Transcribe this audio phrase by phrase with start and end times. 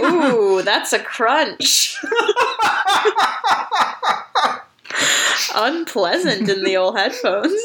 [0.00, 1.96] Ooh, that's a crunch.
[5.54, 7.60] Unpleasant in the old headphones.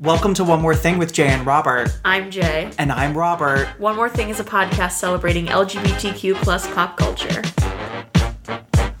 [0.00, 1.88] Welcome to One More Thing with Jay and Robert.
[2.04, 2.70] I'm Jay.
[2.78, 3.68] And I'm Robert.
[3.78, 7.42] One More Thing is a podcast celebrating LGBTQ plus pop culture.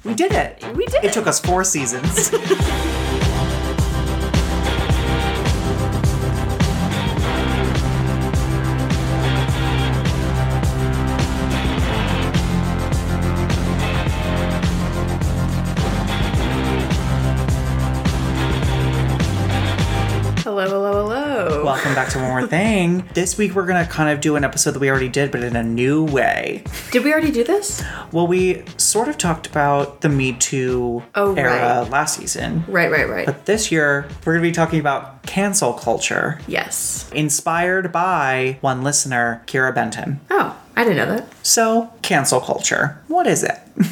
[0.04, 0.64] We did it.
[0.74, 2.30] We did It took us four seasons.
[21.98, 23.08] back to One More Thing.
[23.14, 25.56] This week we're to kind of do an episode that we already did, but in
[25.56, 26.62] a new way.
[26.92, 27.82] Did we already do this?
[28.12, 31.90] Well, we sort of talked about the Me Too Oh, era right.
[31.90, 32.64] last season.
[32.68, 33.26] Right, right, right.
[33.26, 37.10] But this year, we're to be talking about cancel culture, yes.
[37.12, 40.20] inspired by one listener, Kira Benton.
[40.30, 41.28] Oh, I didn't know that.
[41.44, 43.02] So, cancel culture.
[43.08, 43.58] What is it?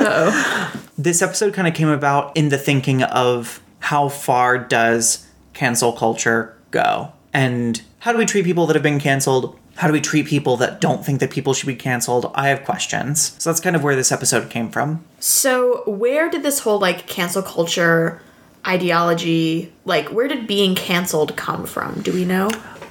[0.00, 0.80] Oh.
[0.96, 6.56] this episode kind of came about in the thinking of how far does cancel culture
[6.70, 7.12] go?
[7.38, 9.56] And how do we treat people that have been canceled?
[9.76, 12.32] How do we treat people that don't think that people should be canceled?
[12.34, 13.36] I have questions.
[13.38, 15.04] So that's kind of where this episode came from.
[15.20, 18.20] So, where did this whole like cancel culture
[18.66, 22.02] ideology, like, where did being canceled come from?
[22.02, 22.50] Do we know?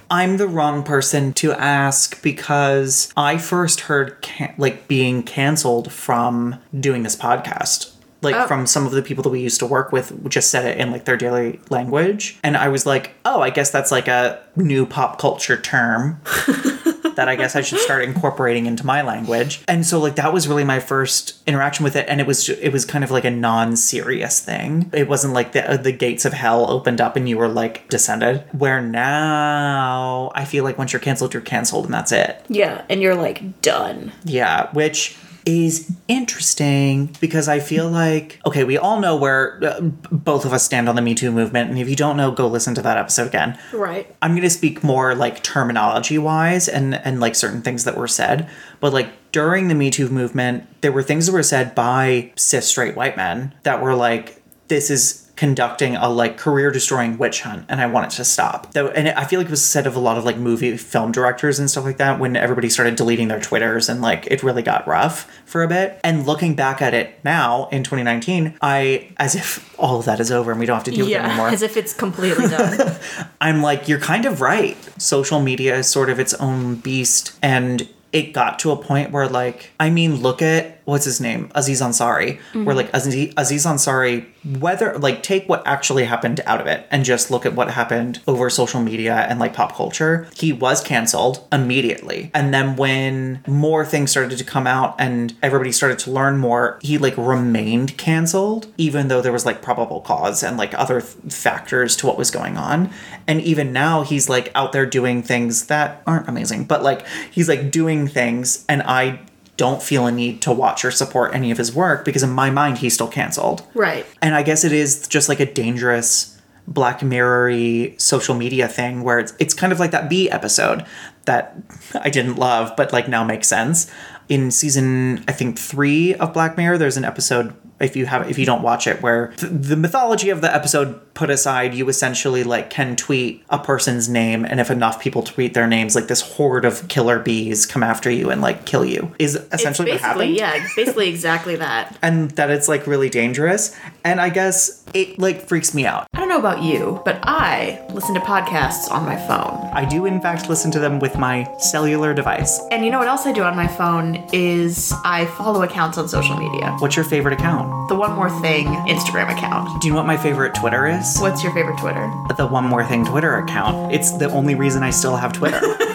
[0.09, 6.55] I'm the wrong person to ask because I first heard can- like being canceled from
[6.79, 7.91] doing this podcast.
[8.21, 8.47] Like Oh.
[8.47, 10.91] from some of the people that we used to work with just said it in
[10.91, 12.37] like their daily language.
[12.43, 16.19] And I was like, "Oh, I guess that's like a new pop culture term."
[17.15, 19.63] that I guess I should start incorporating into my language.
[19.67, 22.69] And so like that was really my first interaction with it and it was it
[22.71, 24.89] was kind of like a non-serious thing.
[24.93, 28.43] It wasn't like the the gates of hell opened up and you were like descended.
[28.51, 32.45] Where now I feel like once you're canceled you're canceled and that's it.
[32.49, 34.11] Yeah, and you're like done.
[34.23, 40.43] Yeah, which is interesting because I feel like okay, we all know where uh, both
[40.43, 42.75] of us stand on the Me Too movement and if you don't know go listen
[42.75, 43.57] to that episode again.
[43.71, 44.13] Right.
[44.21, 48.09] I'm going to speak more like terminology wise and and like certain things that were
[48.09, 48.49] said,
[48.81, 52.67] but like during the Me Too movement, there were things that were said by cis
[52.67, 57.65] straight white men that were like this is conducting a like career destroying witch hunt
[57.69, 58.73] and I want it to stop.
[58.73, 61.11] Though and I feel like it was said of a lot of like movie film
[61.11, 64.63] directors and stuff like that when everybody started deleting their twitters and like it really
[64.63, 65.99] got rough for a bit.
[66.03, 70.31] And looking back at it now in 2019, I as if all of that is
[70.31, 71.49] over and we don't have to deal with it anymore.
[71.49, 72.97] as if it's completely done.
[73.41, 74.77] I'm like, you're kind of right.
[74.99, 77.37] Social media is sort of its own beast.
[77.41, 81.51] And it got to a point where, like, I mean, look at what's his name?
[81.53, 82.39] Aziz Ansari.
[82.53, 82.71] Where, mm-hmm.
[82.71, 84.25] like, Aziz, Aziz Ansari,
[84.59, 88.21] whether, like, take what actually happened out of it and just look at what happened
[88.25, 90.29] over social media and, like, pop culture.
[90.33, 92.31] He was canceled immediately.
[92.33, 96.79] And then when more things started to come out and everybody started to learn more,
[96.81, 101.33] he, like, remained canceled, even though there was, like, probable cause and, like, other th-
[101.33, 102.89] factors to what was going on.
[103.27, 107.49] And even now, he's, like, out there doing things that aren't amazing, but, like, he's,
[107.49, 109.19] like, doing things, and I
[109.57, 112.49] don't feel a need to watch or support any of his work because in my
[112.49, 113.67] mind he's still canceled.
[113.73, 114.05] right.
[114.21, 116.35] And I guess it is just like a dangerous
[116.69, 120.85] Black mirrory social media thing where it's it's kind of like that B episode
[121.23, 121.55] that
[121.95, 123.89] I didn't love, but like now makes sense.
[124.27, 128.37] In season I think three of Black Mirror, there's an episode if you have if
[128.37, 132.43] you don't watch it where th- the mythology of the episode put aside you essentially
[132.43, 136.21] like can tweet a person's name and if enough people tweet their names like this
[136.35, 140.35] horde of killer bees come after you and like kill you is essentially what happened
[140.35, 141.97] basically, yeah, basically exactly that.
[142.01, 146.19] and that it's like really dangerous and i guess it like freaks me out I
[146.21, 149.69] don't know about you, but I listen to podcasts on my phone.
[149.73, 153.07] i do in fact listen to them with my cellular device And you know what
[153.07, 156.75] else I do on my phone is I follow accounts on social media.
[156.79, 159.81] what's your favorite account The One More Thing Instagram account.
[159.81, 162.11] do you know what my favorite twitter is What's your favorite Twitter?
[162.37, 165.59] the one more thing twitter account it's the only reason i still have twitter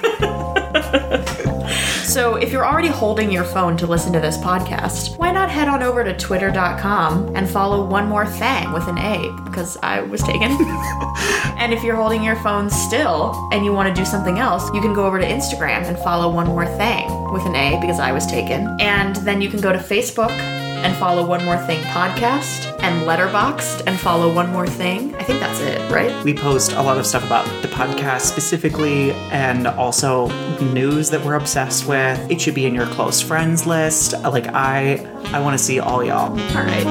[2.13, 5.67] So if you're already holding your phone to listen to this podcast, why not head
[5.67, 10.21] on over to twitter.com and follow One More Thing with an A because I was
[10.21, 10.51] taken.
[11.59, 14.83] and if you're holding your phone still and you want to do something else, you
[14.83, 18.13] can go over to Instagram and follow One More Thing with an A because I
[18.13, 18.77] was taken.
[18.79, 20.37] And then you can go to Facebook
[20.83, 25.15] and follow One More Thing podcast and Letterboxd and follow One More Thing.
[25.17, 26.13] I think that's it, right?
[26.25, 30.29] we post a lot of stuff about the podcast specifically and also
[30.73, 34.95] news that we're obsessed with it should be in your close friends list like i
[35.33, 36.87] i want to see all y'all All right.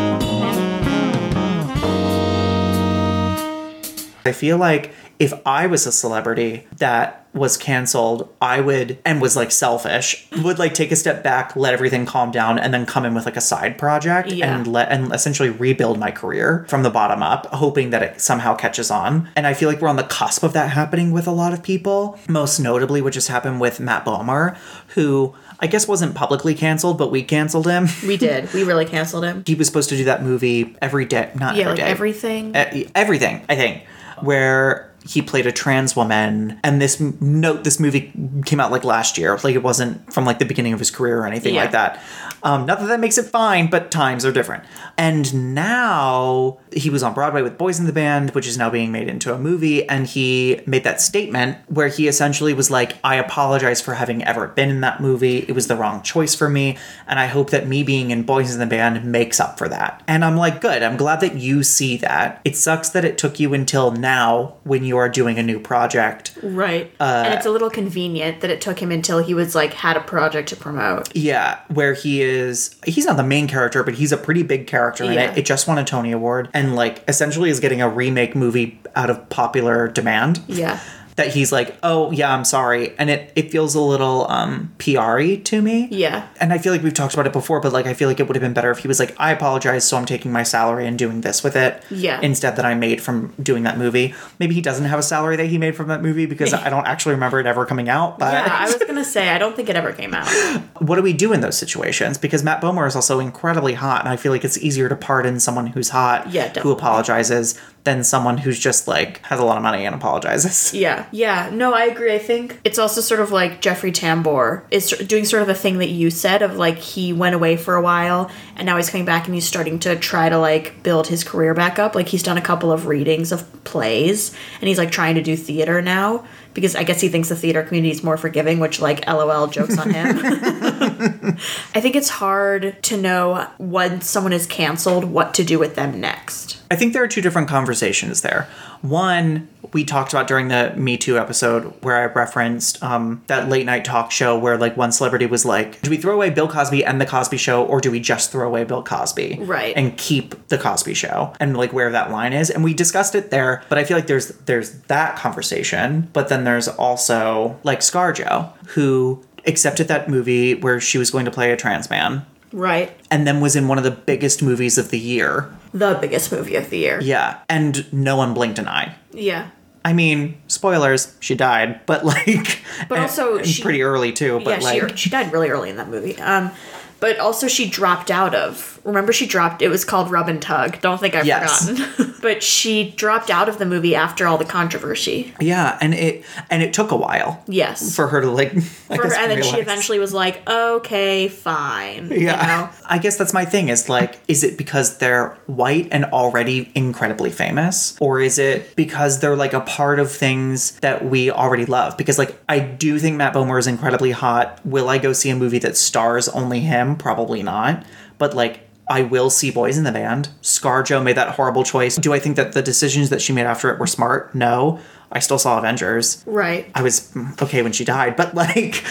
[4.23, 4.91] I feel like
[5.21, 10.59] if I was a celebrity that was canceled, I would and was like selfish, would
[10.59, 13.37] like take a step back, let everything calm down, and then come in with like
[13.37, 14.53] a side project Yeah.
[14.53, 18.55] and let and essentially rebuild my career from the bottom up, hoping that it somehow
[18.55, 19.29] catches on.
[19.37, 21.61] And I feel like we're on the cusp of that happening with a lot of
[21.63, 22.19] people.
[22.27, 24.57] Most notably, what just happened with Matt Bomer,
[24.95, 27.87] who I guess wasn't publicly canceled, but we canceled him.
[28.05, 28.51] We did.
[28.53, 29.43] We really canceled him.
[29.45, 31.81] he was supposed to do that movie every day, not every day.
[31.83, 32.55] Yeah, every like day.
[32.55, 32.55] everything.
[32.87, 33.83] E- everything i think
[34.21, 38.11] where he played a trans woman and this note this movie
[38.45, 39.37] came out like last year.
[39.43, 41.61] Like it wasn't from like the beginning of his career or anything Yeah.
[41.61, 42.01] like that.
[42.43, 44.63] Um, not that that makes it fine but times are different.
[44.97, 48.91] And now he was on broadway with boys in the band which is now being
[48.91, 53.15] made into a movie and he made that statement where he essentially was like i
[53.15, 55.39] apologize for having ever been in that movie.
[55.39, 56.77] It was the wrong choice for me
[57.07, 60.03] and i hope that me being in boys in the band makes up for that.
[60.07, 60.83] And i'm like good.
[60.83, 62.39] I'm glad that you see that.
[62.45, 66.37] It sucks that it took you until now when you are doing a new project
[66.43, 66.91] Right.
[66.99, 69.97] Uh, and it's a little convenient that it took him until he was like had
[69.97, 71.15] a project to promote.
[71.15, 75.03] yeah where he is he's not the main character but he's a pretty big character
[75.03, 75.31] in Yeah.
[75.31, 78.79] it it just won a tony award and like essentially is getting a remake movie
[78.95, 80.79] out of popular demand Yeah.
[81.15, 85.35] That he's like oh yeah i'm sorry and it it feels a little um pr-y
[85.43, 86.27] to me Yeah.
[86.39, 88.27] and I feel like we've talked about it before, but like I feel like it
[88.27, 90.85] would have been better if he was like, I apologize, so I'm taking my salary
[90.87, 91.83] and doing this with it.
[91.91, 92.19] Yeah.
[92.21, 94.13] Instead that I made from doing that movie.
[94.39, 96.87] Maybe he doesn't have a salary that he made from that movie because I don't
[96.87, 98.17] actually remember it ever coming out.
[98.19, 100.27] But Yeah, I was gonna say I don't think it ever came out.
[100.79, 102.17] what do we do in those situations?
[102.17, 105.39] Because Matt Bomer is also incredibly hot, and I feel like it's easier to pardon
[105.39, 109.63] someone who's hot Yeah, who apologizes than someone who's just like has a lot of
[109.63, 110.73] money and apologizes.
[110.81, 111.49] Yeah, yeah.
[111.53, 112.13] No, I agree.
[112.13, 115.77] I think it's also sort of like Jeffrey Tambor is doing sort of the thing
[115.77, 119.05] that you said of like he went away for a while and now he's coming
[119.05, 121.93] back and he's starting to try to like build his career back up.
[121.93, 125.35] Like he's done a couple of readings of plays and he's like trying to do
[125.35, 129.05] theater now because I guess he thinks the theater community is more forgiving, which like
[129.07, 130.17] LOL jokes on him.
[131.75, 135.99] I think it's hard to know when someone is canceled what to do with them
[135.99, 136.61] next.
[136.69, 138.47] I think there are two different conversations there.
[138.81, 143.65] One, we talked about during the Me Too episode where I referenced um, that late
[143.65, 146.83] night talk show where like one celebrity was like, "Do we throw away Bill Cosby
[146.85, 149.75] and the Cosby Show, or do we just throw away Bill Cosby, Right.
[149.75, 153.29] and keep the Cosby Show?" And like where that line is, and we discussed it
[153.31, 153.61] there.
[153.69, 159.23] But I feel like there's there's that conversation, but then there's also like ScarJo who
[159.45, 162.91] accepted that movie where she was going to play a trans man Right.
[163.09, 166.55] and then was in one of the biggest movies of the year The biggest movie
[166.55, 166.99] of the year.
[167.01, 168.95] yeah, and no one blinked an eye.
[169.13, 169.49] Yeah.
[169.83, 172.59] I mean, spoilers, she died, but like,
[172.89, 174.41] But and- also and she- pretty early too.
[174.43, 176.17] But yeah, like, she she died really early in that movie.
[176.19, 176.51] Um,
[176.99, 178.79] but also she dropped out of.
[178.83, 179.61] Remember, she dropped.
[179.61, 180.81] It was called Rub and Tug.
[180.81, 181.69] Don't think I've Yes.
[181.69, 182.15] forgotten.
[182.21, 185.33] but she dropped out of the movie after all the controversy.
[185.39, 187.95] yeah, and it and it took a while Yes.
[187.95, 188.53] for her to like.
[188.89, 192.69] I For her- and then she eventually was like, "Okay, fine." you Yeah, know?
[192.89, 193.69] I guess that's my thing.
[193.69, 199.19] Is like, is it because they're white and already incredibly famous, or is it because
[199.19, 201.97] they're like a part of things that we already love?
[201.97, 204.59] Because like, I do think Matt Bomer is incredibly hot.
[204.65, 206.95] Will I go see a movie that stars only him?
[206.95, 207.85] Probably not.
[208.17, 208.67] But like.
[208.89, 210.29] I will see Boys in the Band.
[210.41, 211.95] ScarJo made that horrible choice.
[211.95, 214.35] Do I think that the decisions that she made after it were smart?
[214.35, 214.79] No.
[215.11, 216.23] I still saw Avengers.
[216.25, 216.69] Right.
[216.75, 218.83] I was okay when she died, but like,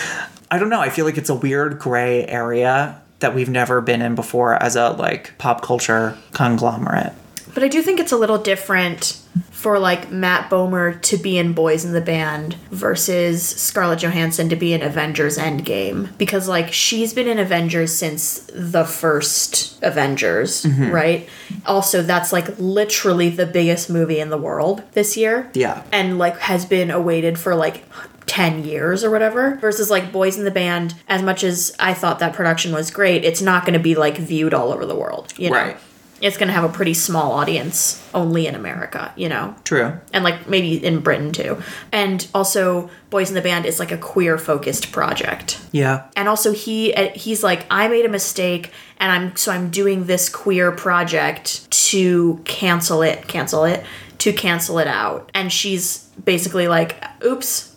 [0.50, 0.80] I don't know.
[0.80, 4.76] I feel like it's a weird gray area that we've never been in before as
[4.76, 7.12] a like pop culture conglomerate.
[7.54, 9.19] But I do think it's a little different
[9.50, 14.56] for like Matt Bomer to be in Boys in the Band versus Scarlett Johansson to
[14.56, 20.90] be in Avengers Endgame because like she's been in Avengers since the first Avengers, mm-hmm.
[20.90, 21.28] right?
[21.66, 25.50] Also that's like literally the biggest movie in the world this year.
[25.54, 25.82] Yeah.
[25.92, 27.84] And like has been awaited for like
[28.26, 32.20] 10 years or whatever versus like Boys in the Band as much as I thought
[32.20, 35.34] that production was great, it's not going to be like viewed all over the world,
[35.36, 35.56] you know.
[35.56, 35.76] Right.
[36.20, 39.54] It's going to have a pretty small audience only in America, you know.
[39.64, 39.98] True.
[40.12, 41.62] And like maybe in Britain too.
[41.92, 45.60] And also Boys in the Band is like a queer focused project.
[45.72, 46.08] Yeah.
[46.16, 50.04] And also he uh, he's like I made a mistake and I'm so I'm doing
[50.04, 53.84] this queer project to cancel it, cancel it,
[54.18, 55.30] to cancel it out.
[55.34, 57.68] And she's basically like oops.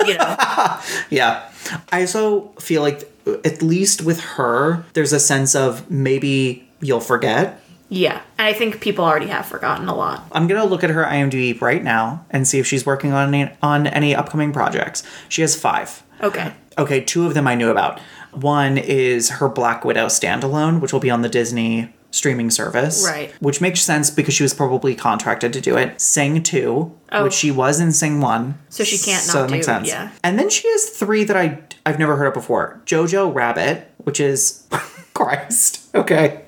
[0.06, 0.36] you know.
[1.10, 1.48] Yeah.
[1.92, 3.10] I also feel like
[3.44, 7.60] at least with her, there's a sense of maybe you'll forget.
[7.88, 8.20] Yeah.
[8.38, 10.24] And I think people already have forgotten a lot.
[10.32, 13.52] I'm gonna look at her IMDb right now and see if she's working on any
[13.62, 15.02] on any upcoming projects.
[15.28, 16.02] She has five.
[16.22, 16.52] Okay.
[16.78, 17.98] Okay, two of them I knew about.
[18.32, 23.04] One is her Black Widow standalone, which will be on the Disney streaming service.
[23.04, 23.32] Right.
[23.40, 26.00] Which makes sense because she was probably contracted to do it.
[26.00, 27.24] Sing 2, Oh.
[27.24, 28.56] which she was in Sing 1.
[28.68, 29.88] So she can't so not that makes do- sense.
[29.88, 30.10] yeah.
[30.22, 32.80] And then she has three that I I've never heard of before.
[32.86, 34.64] Jojo Rabbit, which is
[35.14, 35.88] Christ.
[35.94, 36.42] Okay.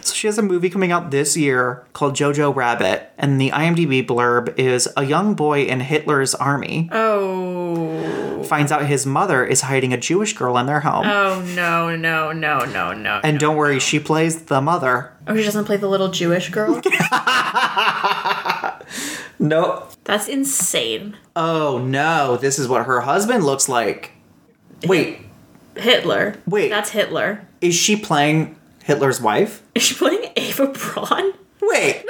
[0.00, 4.04] So she has a movie coming out this year called Jojo Rabbit, and the IMDb
[4.06, 8.42] blurb is a young boy in Hitler's army Oh.
[8.44, 11.06] finds out his mother is hiding a Jewish girl in their home.
[11.06, 13.20] Oh no no no no no.
[13.22, 13.38] and no.
[13.40, 15.12] don't worry, she plays the mother.
[15.26, 16.80] Oh, she doesn't play the little Jewish girl.
[19.38, 19.90] Nope.
[20.04, 21.16] That's insane.
[21.34, 24.12] Oh no, this is what her husband looks like.
[24.86, 25.18] Wait,
[25.76, 26.36] Hitler.
[26.46, 26.68] Wait.
[26.68, 27.46] That's Hitler.
[27.60, 29.62] is she playing Hitler's wife?
[29.74, 31.34] Is she playing Ava Braun?
[31.60, 32.04] Wait.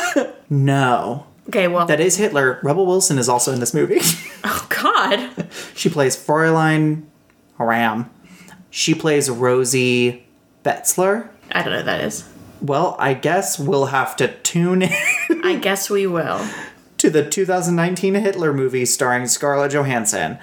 [0.50, 1.26] no.
[1.48, 1.86] Okay, well.
[1.86, 2.60] That is Hitler.
[2.62, 4.00] Rebel Wilson is also in this movie.
[4.44, 5.48] oh God.
[5.74, 7.04] she plays Fräulein
[7.58, 8.10] Rahm.
[8.68, 10.26] She plays Rosie
[10.62, 11.30] Betzler.
[11.52, 12.28] I don't know who that is.
[12.60, 14.92] Well, I guess we'll have to tune in
[15.44, 16.44] I guess we will.
[16.98, 20.36] To the 2019 Hitler movie starring Scarlett Johansson.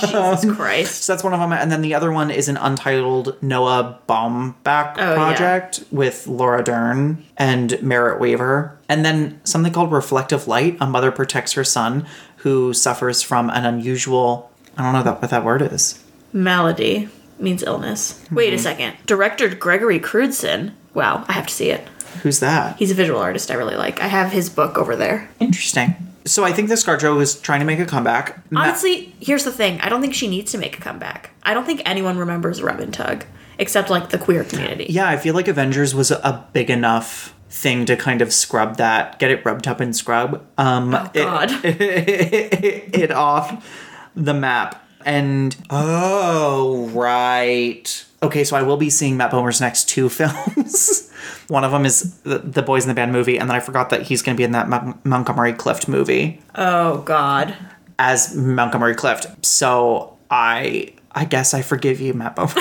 [0.00, 1.04] Jesus Christ.
[1.04, 1.52] So that's one of them.
[1.52, 5.14] And then the other one is an untitled Noah Baumbach Oh, yeah.
[5.14, 8.76] project with Laura Dern and Merritt Wever.
[8.88, 10.76] And then something called Reflective Light.
[10.80, 12.04] A mother protects her son
[12.38, 16.02] who suffers from an unusual, I don't know that, what that word is.
[16.32, 18.14] Malady means illness.
[18.24, 18.34] Mm-hmm.
[18.34, 18.96] Wait a second.
[19.06, 20.72] Director Gregory Crewdson.
[20.94, 21.86] Wow, I have to see it.
[22.22, 22.76] Who's that?
[22.76, 24.00] He's a visual artist I really like.
[24.00, 25.28] I have his book over there.
[25.40, 25.94] Interesting.
[26.24, 28.50] So I think the ScarJo is trying to make a comeback.
[28.52, 29.80] Ma- Honestly, here's the thing.
[29.80, 31.30] I don't think she needs to make a comeback.
[31.42, 33.24] I don't think anyone remembers Rub and Tug,
[33.58, 34.86] except like the queer community.
[34.88, 39.18] yeah, I feel like Avengers was a big enough thing to kind of scrub that,
[39.18, 40.46] get it rubbed up and scrub.
[40.56, 41.50] Um, Oh God.
[41.64, 43.68] it, it off
[44.14, 44.81] the map.
[45.04, 48.04] And oh right.
[48.22, 51.10] Okay, so I will be seeing Matt Bomer's next two films.
[51.48, 53.90] One of them is the, the Boys in the Band movie, and then I forgot
[53.90, 57.54] that he's going to be in that Mon- Montgomery Clift movie oh God.
[57.98, 59.44] as Montgomery Clift.
[59.44, 62.52] So I I guess I forgive you, Matt Bomer.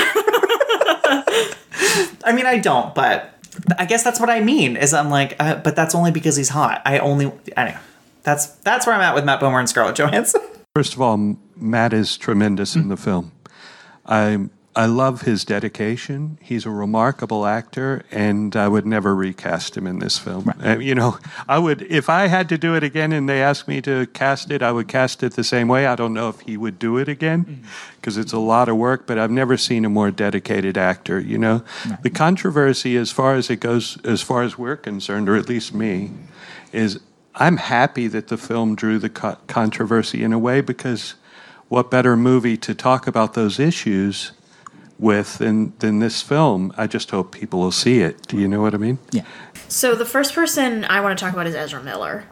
[2.23, 3.33] I mean, I don't, but
[3.77, 4.75] I guess that's what I mean.
[4.77, 6.81] Is I'm like, uh, but that's only because he's hot.
[6.85, 7.77] I only anyway.
[8.23, 10.41] That's that's where I'm at with Matt Bomer and Scarlett Johansson.
[10.75, 13.31] First of all, Matt is tremendous in the film.
[14.05, 16.37] I I love his dedication.
[16.41, 20.53] He's a remarkable actor, and I would never recast him in this film.
[20.63, 21.17] Uh, you know,
[21.49, 24.49] I would if I had to do it again, and they asked me to cast
[24.49, 25.87] it, I would cast it the same way.
[25.87, 27.65] I don't know if he would do it again
[27.97, 29.05] because it's a lot of work.
[29.05, 31.19] But I've never seen a more dedicated actor.
[31.19, 31.63] You know,
[32.01, 35.73] the controversy, as far as it goes, as far as we're concerned, or at least
[35.73, 36.11] me,
[36.71, 36.99] is
[37.35, 41.15] I'm happy that the film drew the co- controversy in a way because
[41.71, 44.33] what better movie to talk about those issues
[44.99, 46.73] with than, than this film?
[46.75, 48.27] I just hope people will see it.
[48.27, 48.99] Do you know what I mean?
[49.11, 49.23] Yeah.
[49.69, 52.25] So the first person I want to talk about is Ezra Miller.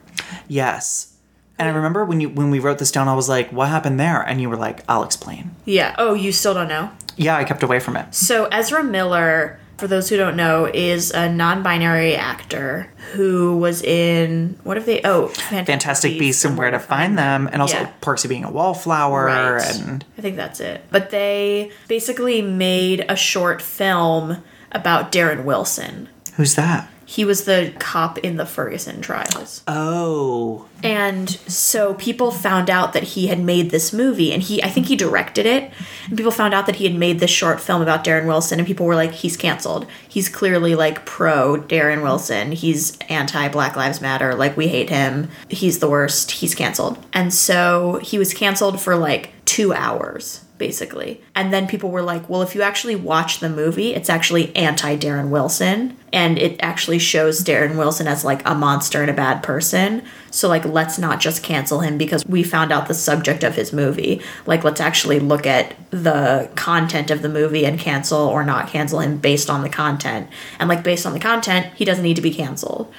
[0.50, 1.16] Yes.
[1.58, 3.98] And I remember when you when we wrote this down, I was like, "What happened
[3.98, 5.96] there?" And you were like, "I'll explain." Yeah.
[5.98, 6.92] Oh, you still don't know?
[7.16, 8.14] Yeah, I kept away from it.
[8.14, 14.60] So Ezra Miller, for those who don't know, is a non-binary actor who was in
[14.64, 15.02] what have they?
[15.04, 17.90] Oh, Fantastic, Fantastic Beasts and Where to Find Them, and also Yeah.
[18.02, 19.76] Of Being a Wallflower, Right.
[19.80, 20.84] and I think that's it.
[20.92, 24.38] But they basically made a short film
[24.72, 26.10] about Darren Wilson.
[26.36, 26.88] who's that?
[27.10, 29.64] He was the cop in the Ferguson trials.
[29.68, 34.70] Oh, And so people found out that he had made this movie and he I
[34.70, 35.72] think he directed it.
[36.08, 38.68] And people found out that he had made this short film about Darren Wilson and
[38.68, 39.88] people were like he's canceled.
[40.08, 42.52] He's clearly like pro Darren Wilson.
[42.52, 44.36] He's anti Black Lives Matter.
[44.36, 45.30] Like we hate him.
[45.50, 46.30] He's the worst.
[46.30, 47.04] He's canceled.
[47.12, 51.22] And so he was canceled for like 2 hours basically.
[51.34, 54.96] And then people were like, well, if you actually watch the movie, it's actually anti
[54.96, 55.98] Darren Wilson.
[56.14, 60.04] And it actually shows Darren Wilson as like a monster and a bad person.
[60.32, 63.74] So, like, let's not just cancel him because we found out the subject of his
[63.74, 64.22] movie.
[64.46, 69.00] Like, let's actually look at the content of the movie and cancel or not cancel
[69.00, 70.30] him based on the content.
[70.60, 72.94] And, like, based on the content, he doesn't need to be canceled.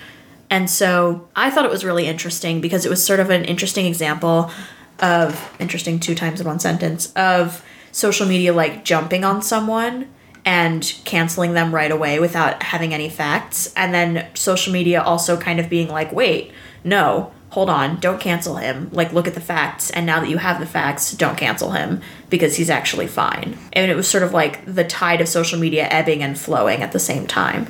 [0.51, 3.87] And so I thought it was really interesting because it was sort of an interesting
[3.87, 4.51] example
[4.99, 10.09] of interesting two times in one sentence of social media like jumping on someone
[10.45, 15.61] and canceling them right away without having any facts and then social media also kind
[15.61, 16.53] of being like wait
[16.85, 20.39] no hold on don't cancel him like look at the facts and now that you
[20.39, 24.33] have the facts don't cancel him because he's actually fine and it was sort of
[24.33, 27.67] like the tide of social media ebbing and flowing at the same time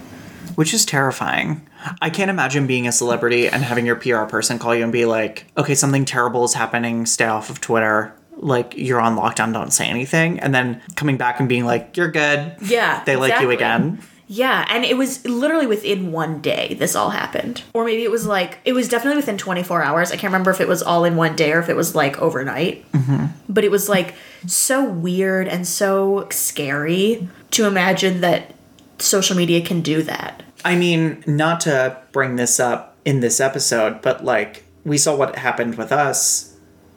[0.61, 1.67] which is terrifying.
[2.03, 5.07] I can't imagine being a celebrity and having your PR person call you and be
[5.07, 7.07] like, "Okay, something terrible is happening.
[7.07, 8.13] Stay off of Twitter.
[8.37, 9.53] Like you're on lockdown.
[9.53, 12.57] Don't say anything." And then coming back and being like, "You're good.
[12.63, 13.55] Yeah, they like you exactly.
[13.55, 17.65] again." Yeah, and it was literally within one day this all happened.
[17.75, 20.13] Or maybe it was like, it was definitely within 24 hours.
[20.13, 22.17] I can't remember if it was all in one day or if it was like
[22.23, 22.91] overnight.
[22.93, 23.25] Mm-hmm.
[23.49, 24.15] But it was like
[24.47, 28.55] so weird and so scary to imagine that
[29.01, 30.45] social media can do that.
[30.65, 35.35] I mean, not to bring this up in this episode, but like we saw what
[35.35, 36.50] happened with us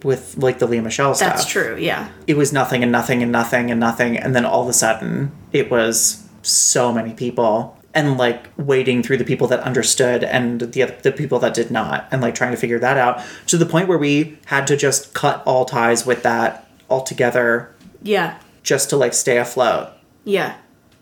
[0.03, 1.29] with like the Lea Michele stuff.
[1.35, 2.09] That's true, yeah.
[2.27, 5.31] It was nothing and nothing and nothing and nothing, and then all of a sudden
[5.51, 10.81] it was so many people and like wading through the people that understood and the
[10.83, 13.65] other, the people that did not and like trying to figure that out to the
[13.67, 17.69] point where we had to just cut all ties with that altogether
[18.01, 18.37] Yeah.
[18.63, 19.89] just to like stay afloat
[20.25, 20.55] Yeah.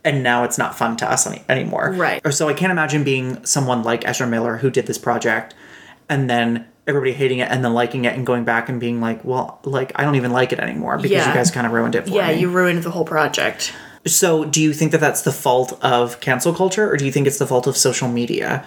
[0.03, 1.93] and now it's not fun to us any- anymore.
[1.95, 2.21] Right.
[2.25, 5.53] Or so I can't imagine being someone like Ezra Miller who did this project
[6.11, 9.23] and then everybody hating it and then liking it and going back and being like,
[9.23, 11.27] well, like I don't even like it anymore because Yeah.
[11.27, 12.39] you guys kind of ruined it for Yeah, me.
[12.39, 13.71] you ruined the whole project.
[14.05, 17.27] So, do you think that that's the fault of cancel culture or do you think
[17.27, 18.65] it's the fault of social media?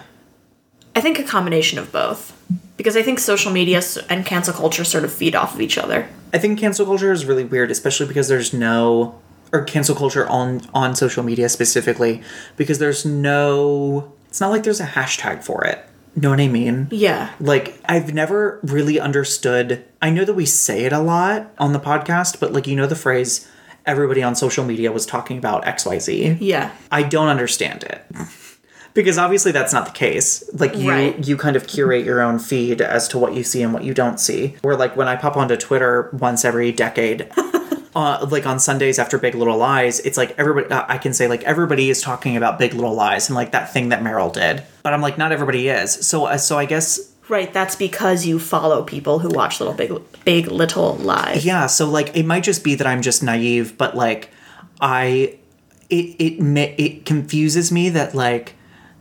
[0.95, 2.31] I think a combination of both.
[2.77, 6.07] Because I think social media and cancel culture sort of feed off of each other.
[6.33, 9.15] I think cancel culture is really weird, especially because there's no
[9.53, 12.21] or cancel culture on on social media specifically
[12.57, 15.85] because there's no it's not like there's a hashtag for it.
[16.15, 16.87] Know what I mean?
[16.91, 17.31] Yeah.
[17.39, 19.83] Like I've never really understood.
[20.01, 22.87] I know that we say it a lot on the podcast, but like you know
[22.87, 23.49] the phrase
[23.85, 26.37] everybody on social media was talking about XYZ.
[26.39, 26.71] Yeah.
[26.91, 28.03] I don't understand it.
[28.93, 30.41] Because obviously that's not the case.
[30.53, 31.27] Like you Right.
[31.27, 33.93] you kind of curate your own feed as to what you see and what you
[33.93, 34.55] don't see.
[34.61, 37.27] Where like when I pop onto Twitter once every decade,
[37.95, 41.27] uh, like on Sundays after Big Little Lies, it's like everybody uh, I can say
[41.27, 44.63] like everybody is talking about Big Little Lies and like that thing that Meryl did.
[44.83, 45.93] But I'm like not everybody is.
[46.05, 49.91] So uh, so I guess Right, that's because you follow people who watch Little Big
[50.25, 51.43] Big Little Lies.
[51.43, 54.29] yeah so like it might just be that i'm just naive but like
[54.79, 55.35] i
[55.89, 58.53] it it it confuses me that like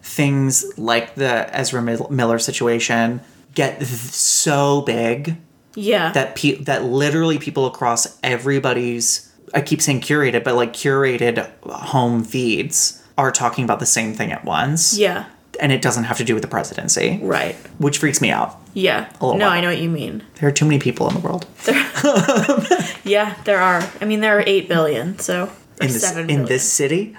[0.02, 3.20] things like the ezra miller situation
[3.54, 5.36] get th- so big
[5.74, 6.12] Yeah.
[6.12, 12.24] that pe- that literally people across everybody's i keep saying curated but like curated home
[12.24, 15.26] feeds are talking about the same thing at once yeah.
[15.60, 17.54] and it doesn't have to do with the presidency Right.
[17.78, 19.08] which freaks me out Yeah.
[19.20, 19.42] No, while.
[19.44, 20.22] I know what you mean.
[20.40, 21.46] there are too many people in the world
[23.04, 23.82] Yeah, there are.
[24.00, 25.50] I mean, there are 8 billion, so.
[25.80, 27.14] In this 7 in this city.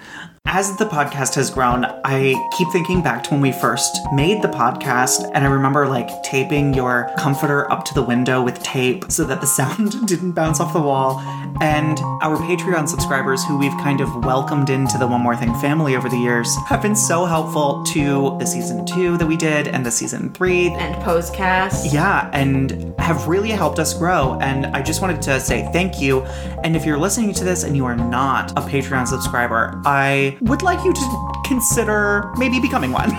[0.47, 4.47] As the podcast has grown, I keep thinking back to when we first made the
[4.47, 9.23] podcast, and I remember like taping your comforter up to the window with tape so
[9.25, 11.19] that the sound didn't bounce off the wall.
[11.61, 15.95] And our Patreon subscribers, who we've kind of welcomed into the One More Thing family
[15.95, 19.85] over the years, have been so helpful to the season two that we did and
[19.85, 20.67] the season three.
[20.67, 21.91] And Postcast.
[21.91, 24.37] Yeah, and have really helped us grow.
[24.41, 26.21] And I just wanted to say thank you.
[26.63, 30.61] And if you're listening to this and you are not a Patreon subscriber, I would
[30.61, 33.11] like you to consider maybe becoming one.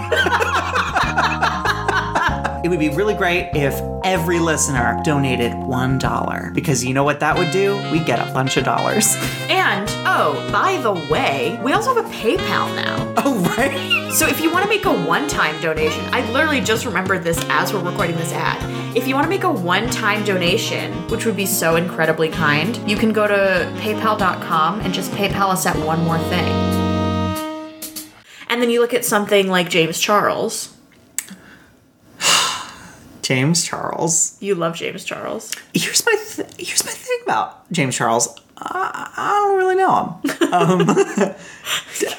[2.64, 7.38] it would be really great if every listener donated $1 because you know what that
[7.38, 7.76] would do?
[7.92, 9.14] We get a bunch of dollars.
[9.48, 13.14] And, oh, by the way, we also have a PayPal now.
[13.18, 14.12] Oh, right.
[14.12, 17.72] So if you want to make a one-time donation, I literally just remembered this as
[17.72, 18.96] we're recording this ad.
[18.96, 22.96] If you want to make a one-time donation, which would be so incredibly kind, you
[22.96, 26.85] can go to paypal.com and just PayPal us at one more thing.
[28.48, 30.76] And then you look at something like James Charles.
[33.22, 34.36] James Charles.
[34.40, 35.52] You love James Charles.
[35.74, 38.28] Here's my th- here's my thing about James Charles.
[38.58, 40.52] I, I don't really know him.
[40.52, 40.80] Um,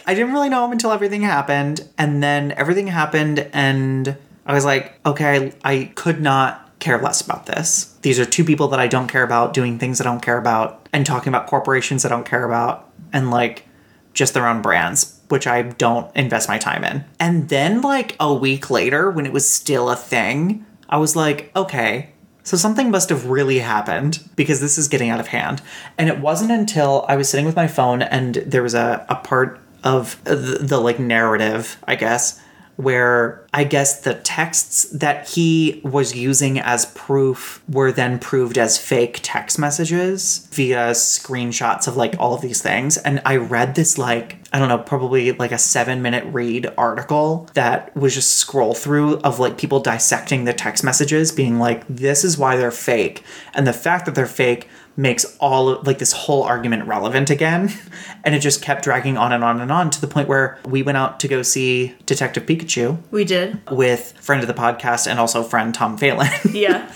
[0.05, 4.65] I didn't really know him until everything happened, and then everything happened, and I was
[4.65, 7.95] like, okay, I, I could not care less about this.
[8.01, 10.87] These are two people that I don't care about doing things I don't care about,
[10.93, 13.66] and talking about corporations I don't care about, and like
[14.17, 17.05] just their own brands, which I don't invest my time in.
[17.19, 21.51] And then, like a week later, when it was still a thing, I was like,
[21.55, 22.11] okay,
[22.43, 25.61] so something must have really happened because this is getting out of hand.
[25.97, 29.15] And it wasn't until I was sitting with my phone and there was a, a
[29.15, 32.41] part of the, the like narrative, I guess,
[32.77, 38.77] where I guess the texts that he was using as proof were then proved as
[38.77, 42.97] fake text messages via screenshots of like all of these things.
[42.97, 47.49] And I read this like, I don't know, probably like a seven minute read article
[47.53, 52.23] that was just scroll through of like people dissecting the text messages, being like, this
[52.23, 53.23] is why they're fake.
[53.53, 57.71] And the fact that they're fake makes all of like this whole argument relevant again
[58.23, 60.81] and it just kept dragging on and on and on to the point where we
[60.81, 63.59] went out to go see detective pikachu We did.
[63.69, 66.91] with friend of the podcast and also friend tom phelan Yeah.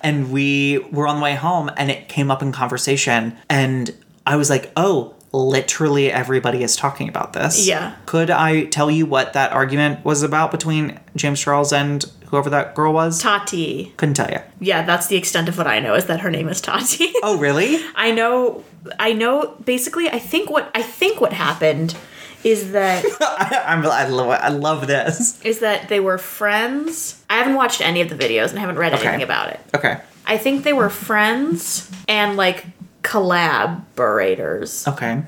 [0.00, 4.36] and we were on the way home and it came up in conversation and i
[4.36, 7.66] was like oh literally everybody is talking about this.
[7.66, 7.96] Yeah.
[8.06, 12.74] Could I tell you what that argument was about between James Charles and whoever that
[12.74, 13.20] girl was?
[13.20, 13.92] Tati.
[13.96, 14.38] Couldn't tell you.
[14.60, 17.12] Yeah, that's the extent of what I know is that her name is Tati.
[17.24, 17.78] Oh, really?
[17.96, 18.62] I know
[19.00, 21.96] I know basically I think what I think what happened
[22.44, 23.02] is that
[23.66, 25.40] I'm, I love I love this.
[25.42, 27.24] is that they were friends.
[27.30, 29.02] I haven't watched any of the videos and I haven't read Okay.
[29.08, 29.60] anything about it.
[29.74, 29.98] Okay.
[30.26, 32.66] I think they were friends and like
[33.04, 34.88] collaborators.
[34.88, 35.22] Okay.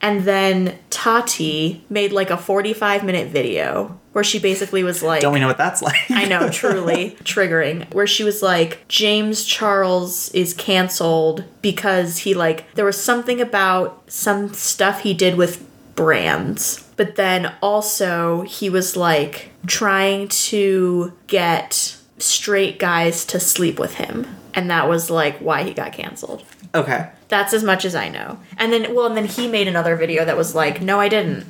[0.00, 5.32] And then Tati made like a 45 minute video where she basically was like Don't
[5.32, 6.10] we know what that's like?
[6.10, 7.92] I know, truly triggering.
[7.94, 14.02] Where she was like, James Charles is canceled because he, like, there was something about
[14.10, 16.88] some stuff he did with brands.
[16.96, 24.26] But then also, he was like trying to get straight guys to sleep with him.
[24.54, 26.44] And that was like why he got canceled.
[26.74, 27.10] Okay.
[27.28, 28.38] That's as much as I know.
[28.56, 31.46] And then, well, and then he made another video that was like, no, I didn't.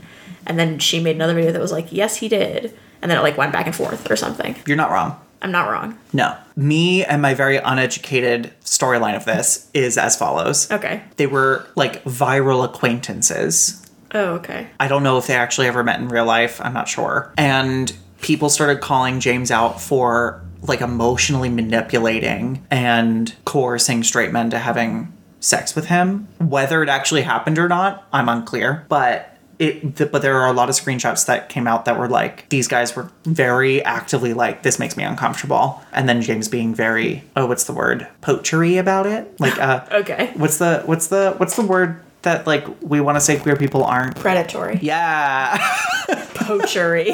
[0.47, 2.77] And then she made another video that was like, yes, he did.
[3.01, 4.57] And then it like went back and forth or something.
[4.67, 5.21] You're not wrong.
[5.41, 5.99] I'm not wrong.
[6.13, 6.37] No.
[6.55, 10.71] Me and my very uneducated storyline of this is as follows.
[10.71, 11.03] Okay.
[11.17, 13.85] They were like viral acquaintances.
[14.15, 14.69] Oh, okay.
[14.79, 16.61] I don't know if they actually ever met in real life.
[16.61, 17.33] I'm not sure.
[17.37, 24.59] And people started calling James out for like emotionally manipulating and coercing straight men to
[24.59, 26.29] having sex with him.
[26.39, 28.87] Whether it actually happened or not, I'm unclear.
[28.89, 32.49] But it, but there are a lot of screenshots that came out that were like
[32.49, 37.23] these guys were very actively like this makes me uncomfortable, and then James being very
[37.37, 40.33] oh what's the word poachery about it like uh Okay.
[40.37, 43.85] what's the what's the what's the word that like we want to say queer people
[43.85, 44.79] aren't Predatory.
[44.83, 45.59] yeah
[46.35, 47.07] Poachery.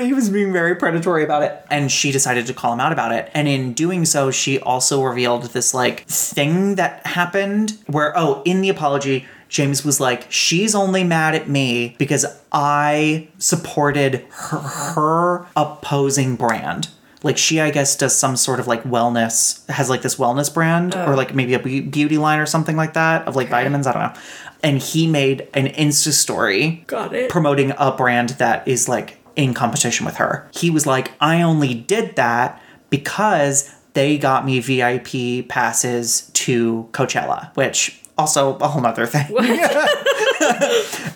[0.00, 3.12] he was being very predatory about it and she decided to call him out about
[3.12, 8.42] it and in doing so she also revealed this like thing that happened where oh
[8.44, 14.58] in the apology James was like, she's only mad at me because I supported her,
[14.58, 16.88] her opposing brand.
[17.26, 20.94] Like she, I guess, does some sort of like wellness, has like this wellness brand
[20.94, 21.16] or oh.
[21.16, 23.86] like maybe a beauty line or something like that of like vitamins.
[23.86, 24.20] I don't know.
[24.62, 27.28] And he made an Insta story Got it.
[27.28, 30.48] promoting a brand that is like in competition with her.
[30.52, 37.54] He was like, I only did that because they got me VIP passes to Coachella,
[37.56, 39.26] which also a whole nother thing.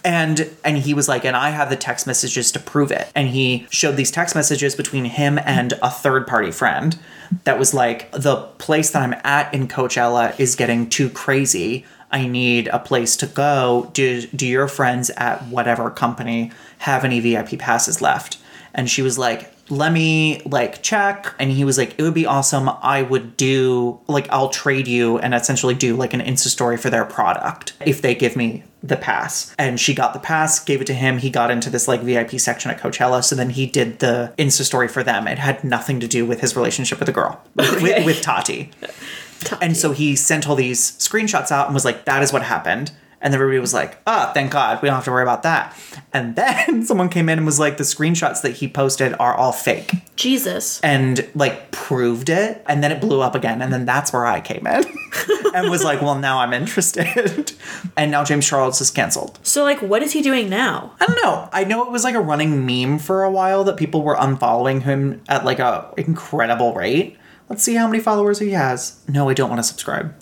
[0.04, 3.10] and and he was like, and I have the text messages to prove it.
[3.14, 6.98] And he showed these text messages between him and a third party friend
[7.44, 11.84] that was like, the place that I'm at in Coachella is getting too crazy.
[12.10, 13.90] I need a place to go.
[13.92, 18.38] Do do your friends at whatever company have any VIP passes left?
[18.74, 21.34] And she was like, let me like check.
[21.38, 22.68] And he was like, it would be awesome.
[22.68, 26.90] I would do like I'll trade you and essentially do like an Insta story for
[26.90, 29.54] their product if they give me the pass.
[29.58, 31.18] And she got the pass, gave it to him.
[31.18, 33.22] He got into this like VIP section at Coachella.
[33.22, 35.28] So then he did the Insta story for them.
[35.28, 37.82] It had nothing to do with his relationship with the girl, Okay.
[37.82, 38.70] with, with Tati.
[39.60, 42.92] And so he sent all these screenshots out and was like, that is what happened.
[43.22, 45.76] And everybody was like, ah, thank God, we don't have to worry about that.
[46.12, 49.52] And then someone came in and was like, the screenshots that he posted are all
[49.52, 50.80] fake Jesus.
[50.80, 52.64] and like proved it.
[52.66, 53.60] And then it blew up again.
[53.60, 54.84] And then that's where I came in
[55.54, 57.52] and was like, well, now I'm interested.
[57.96, 59.38] and now James Charles is canceled.
[59.42, 60.94] So, like, what is he doing now?
[61.00, 61.48] I don't know.
[61.52, 64.82] I know it was like a running meme for a while that people were unfollowing
[64.82, 67.18] him at like a incredible rate.
[67.50, 69.00] Let's see how many followers he has.
[69.08, 70.20] No, I don't want to subscribe.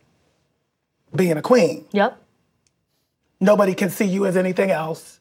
[1.15, 1.87] being a queen.
[1.93, 2.17] Yep.
[3.41, 5.19] Nobody can see you as anything else.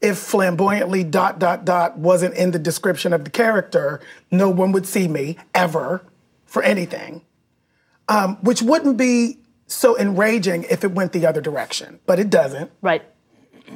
[0.00, 4.86] If flamboyantly dot dot dot wasn't in the description of the character, no one would
[4.86, 6.02] see me ever
[6.46, 7.22] for anything.
[8.08, 12.72] Um, which wouldn't be so enraging if it went the other direction, but it doesn't
[12.82, 13.02] Right.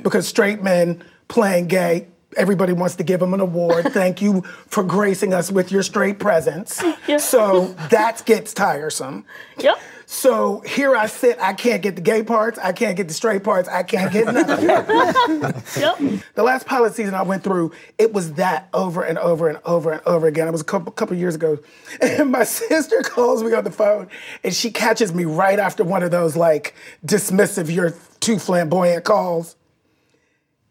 [0.03, 3.85] because straight men playing gay, everybody wants to give them an award.
[3.93, 6.83] Thank you for gracing us with your straight presence.
[7.07, 7.19] Yeah.
[7.19, 9.25] So that gets tiresome.
[9.59, 9.79] Yep.
[10.07, 13.43] So here I sit, I can't get the gay parts, I can't get the straight
[13.43, 14.65] parts, I can't get nothing.
[15.81, 16.23] Yep.
[16.35, 19.93] the last pilot season I went through, it was that over and over and over
[19.93, 20.47] and over again.
[20.47, 21.59] It was a couple, couple years ago.
[22.01, 24.09] And my sister calls me on the phone
[24.43, 29.57] and she catches me right after one of those like dismissive, you're too flamboyant calls.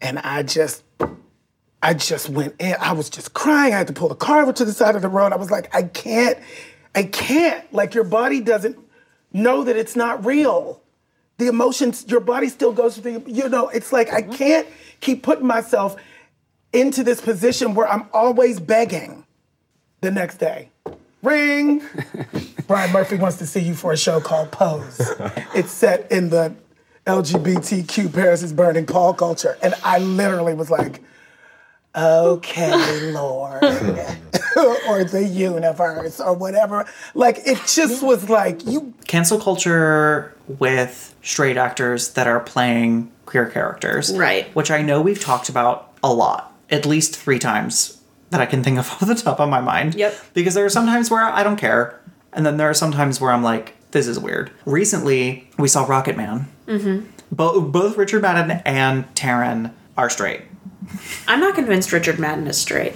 [0.01, 0.83] And I just,
[1.83, 2.75] I just went in.
[2.79, 3.73] I was just crying.
[3.73, 5.33] I had to pull the car over to the side of the road.
[5.33, 6.39] I was like, I can't,
[6.95, 7.71] I can't.
[7.73, 8.77] Like your body doesn't
[9.33, 10.81] know that it's not real.
[11.39, 14.31] The emotions, your body still goes through the, you know, it's like I mm-hmm.
[14.31, 14.67] can't
[15.01, 15.97] keep putting myself
[16.71, 19.25] into this position where I'm always begging
[19.99, 20.69] the next day.
[21.21, 21.83] Ring.
[22.69, 25.01] Ryan Murphy wants to see you for a show called Pose.
[25.53, 26.55] It's set in the
[27.05, 29.57] LGBTQ Paris is burning ball culture.
[29.61, 31.01] And I literally was like,
[31.95, 33.63] okay, Lord,
[34.87, 36.85] or the universe, or whatever.
[37.13, 43.47] Like, it just was like, you, Cancel culture with straight actors that are playing queer
[43.47, 44.15] characters.
[44.15, 44.53] Right.
[44.55, 48.01] Which I know we've talked about a lot, at least three times
[48.31, 49.95] that I can think of off the top of my mind.
[49.95, 50.15] Yep.
[50.33, 51.99] Because there are some times where I don't care,
[52.33, 54.49] and then there are some times where I'm like, this is weird.
[54.65, 56.45] Recently, we saw Rocketman.
[56.65, 57.05] Mm-hmm.
[57.31, 60.41] Bo- both Richard Madden and Taron are straight.
[61.27, 62.93] I'm not convinced Richard Madden is straight.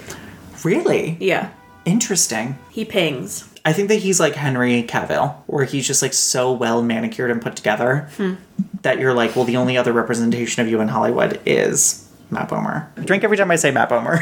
[0.64, 1.16] Really?
[1.20, 1.50] Yeah.
[1.84, 2.58] Interesting.
[2.70, 3.48] He pings.
[3.64, 7.40] I think that he's like Henry Cavill, where he's just like so well manicured and
[7.40, 8.34] put together hmm.
[8.82, 12.88] that you're like, well, the only other representation of you in Hollywood is Matt Bomer.
[13.04, 14.18] Drink every time I say Matt Bomer.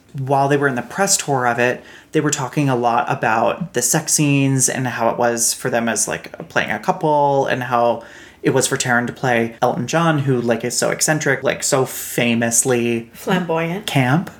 [0.18, 3.74] While they were in the press tour of it, they were talking a lot about
[3.74, 7.62] the sex scenes and how it was for them as like playing a couple and
[7.62, 8.04] how
[8.42, 11.84] it was for Taron to play Elton John, who like is so eccentric, like so
[11.84, 13.86] famously Flamboyant.
[13.86, 14.30] camp.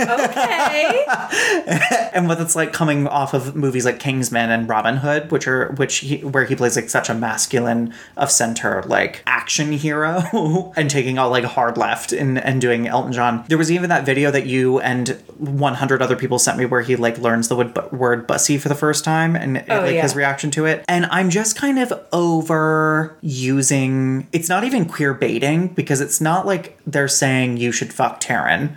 [0.00, 1.04] Okay.
[2.12, 5.72] and what it's like coming off of movies like Kingsman and Robin Hood, which are
[5.72, 10.90] which he, where he plays like such a masculine of center like action hero, and
[10.90, 13.44] taking all like hard left and and doing Elton John.
[13.48, 16.96] There was even that video that you and 100 other people sent me where he
[16.96, 20.02] like learns the word, word bussy for the first time and Oh, like yeah.
[20.02, 20.84] his reaction to it.
[20.88, 24.28] And I'm just kind of over using.
[24.32, 28.76] It's not even queer baiting because it's not like they're saying you should fuck Taron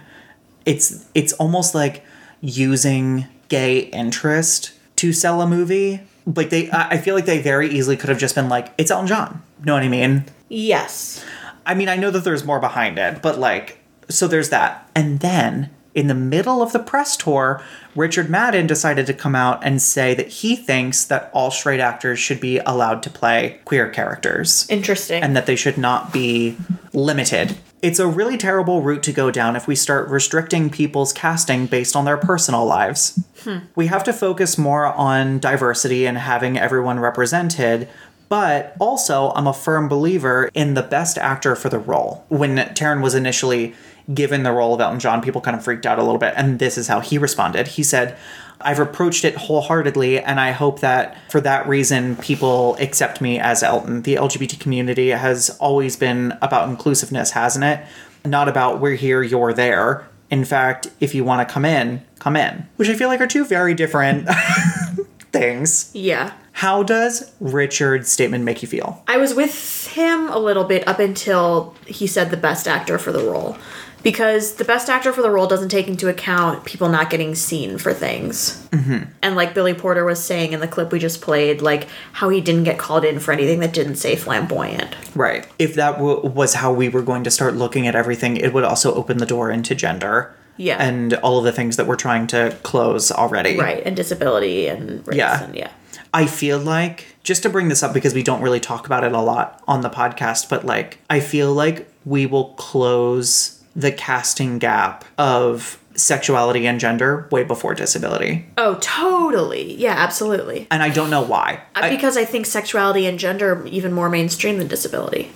[0.66, 2.04] it's it's almost like
[2.42, 6.02] using gay interest to sell a movie.
[6.26, 8.92] Like they, I I feel like they very easily could have just been like, "It's
[8.92, 10.26] Elton John." Know what I mean?
[10.50, 11.24] yes.
[11.66, 14.90] I mean, I know that there's more behind it, but like, so there's that.
[14.94, 17.64] And then in the middle of the press tour,
[17.96, 22.20] Richard Madden decided to come out and say that he thinks that all straight actors
[22.20, 25.24] should be allowed to play queer characters Interesting.
[25.24, 26.58] and that they should not be
[26.92, 27.56] limited.
[27.84, 31.98] It's a really terrible route to go down if we start restricting people's casting based
[31.98, 33.22] on their personal lives.
[33.44, 33.58] Hmm.
[33.76, 37.90] We have to focus more on diversity and having everyone represented.
[38.30, 42.24] But also, I'm a firm believer in the best actor for the role.
[42.30, 43.76] When Taron was initially
[44.14, 46.60] given the role of Elton John, people kind of freaked out a little bit, and
[46.60, 47.68] this is how he responded.
[47.68, 48.18] He said,
[48.64, 53.64] I've approached it wholeheartedly, and I hope that for that reason, people accept me as
[53.64, 54.02] Elton.
[54.04, 57.86] The LGBT community has always been about inclusiveness, hasn't it?
[58.26, 60.08] Not about we're here, you're there.
[60.30, 62.66] In fact, if you want to come in, come in.
[62.78, 64.28] Which I feel like are two very different
[65.32, 65.92] things.
[65.94, 66.34] yeah.
[66.56, 69.04] How does Richard's statement make you feel?
[69.08, 73.12] I was with him a little bit up until he said the best actor for
[73.12, 73.58] the role.
[74.04, 77.78] Because the best actor for the role doesn't take into account people not getting seen
[77.78, 78.68] for things.
[78.72, 79.10] Mm-hmm.
[79.22, 82.42] And like Billy Porter was saying in the clip we just played, like how he
[82.42, 84.96] didn't get called in for anything that didn't say flamboyant.
[85.16, 85.48] Right.
[85.58, 88.66] If that w- was how we were going to start looking at everything, it would
[88.66, 90.36] also open the door into gender.
[90.58, 90.84] Yeah.
[90.84, 93.58] And all of the things that we're trying to close already.
[93.58, 93.82] Right.
[93.86, 95.18] And disability and race.
[95.18, 95.46] Yeah.
[95.46, 95.72] And yeah.
[96.14, 99.14] I feel like, just to bring this up because we don't really talk about it
[99.14, 104.60] a lot on the podcast, but like, I feel like we will close the casting
[104.60, 108.46] gap of sexuality and gender way before disability.
[108.58, 109.76] Oh, totally.
[109.76, 110.66] Yeah, absolutely.
[110.72, 111.62] And I don't know why.
[111.76, 115.32] Uh, I- because I think sexuality and gender are even more mainstream than disability.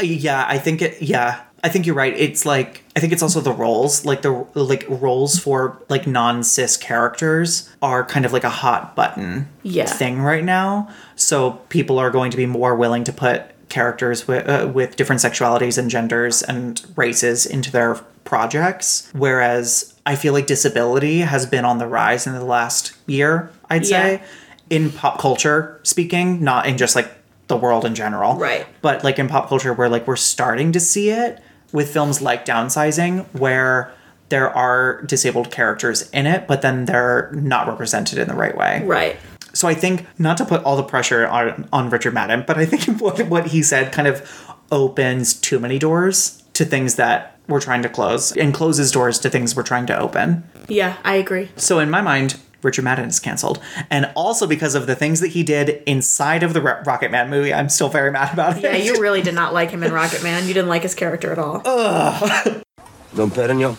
[0.00, 1.02] Yeah, I think it.
[1.02, 2.16] Yeah, I think you're right.
[2.16, 6.76] It's like I think it's also the roles, like the like roles for like non-cis
[6.76, 9.86] characters are kind of like a hot button Yeah.
[9.86, 10.88] thing right now.
[11.16, 15.20] So people are going to be more willing to put characters with uh, with different
[15.22, 21.64] sexualities and genders and races into their projects, whereas I feel like disability has been
[21.64, 23.50] on the rise in the last year.
[23.70, 24.02] I'd Yeah.
[24.02, 24.22] say
[24.70, 27.10] in pop culture speaking, not in just like
[27.48, 28.66] the world in general, Right.
[28.80, 31.40] But like in pop culture, where like we're starting to see it
[31.72, 33.92] with films like Downsizing, where
[34.30, 38.82] there are disabled characters in it, but then they're not represented in the right way.
[38.84, 39.16] Right.
[39.54, 42.66] So I think not to put all the pressure on on Richard Madden, but I
[42.66, 47.60] think what what he said kind of opens too many doors to things that we're
[47.60, 50.42] trying to close and closes doors to things we're trying to open.
[50.68, 51.50] Yeah, I agree.
[51.56, 55.28] So in my mind, Richard Madden is canceled, and also because of the things that
[55.28, 58.62] he did inside of the Ro- Rocketman movie, I'm still very mad about it.
[58.62, 60.46] Yeah, you really did not like him in Rocketman.
[60.48, 61.60] You didn't like his character at all.
[61.60, 63.76] Dom Perignon.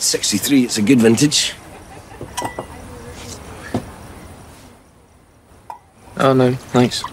[0.00, 1.54] 63, it's a good vintage.
[6.20, 7.04] Oh no, thanks.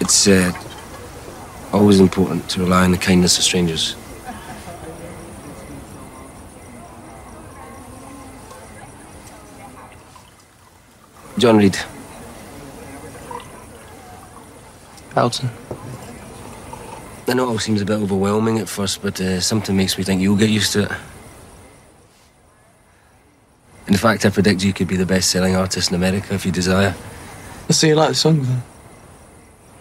[0.00, 0.52] It's uh,
[1.72, 3.94] always important to rely on the kindness of strangers.
[11.38, 11.78] John Reid.
[15.14, 15.50] Elton.
[17.28, 20.02] I know it all seems a bit overwhelming at first, but uh, something makes me
[20.02, 20.92] think you'll get used to it.
[23.86, 26.94] In fact, I predict you could be the best-selling artist in America if you desire.
[27.70, 28.62] So you like the song then?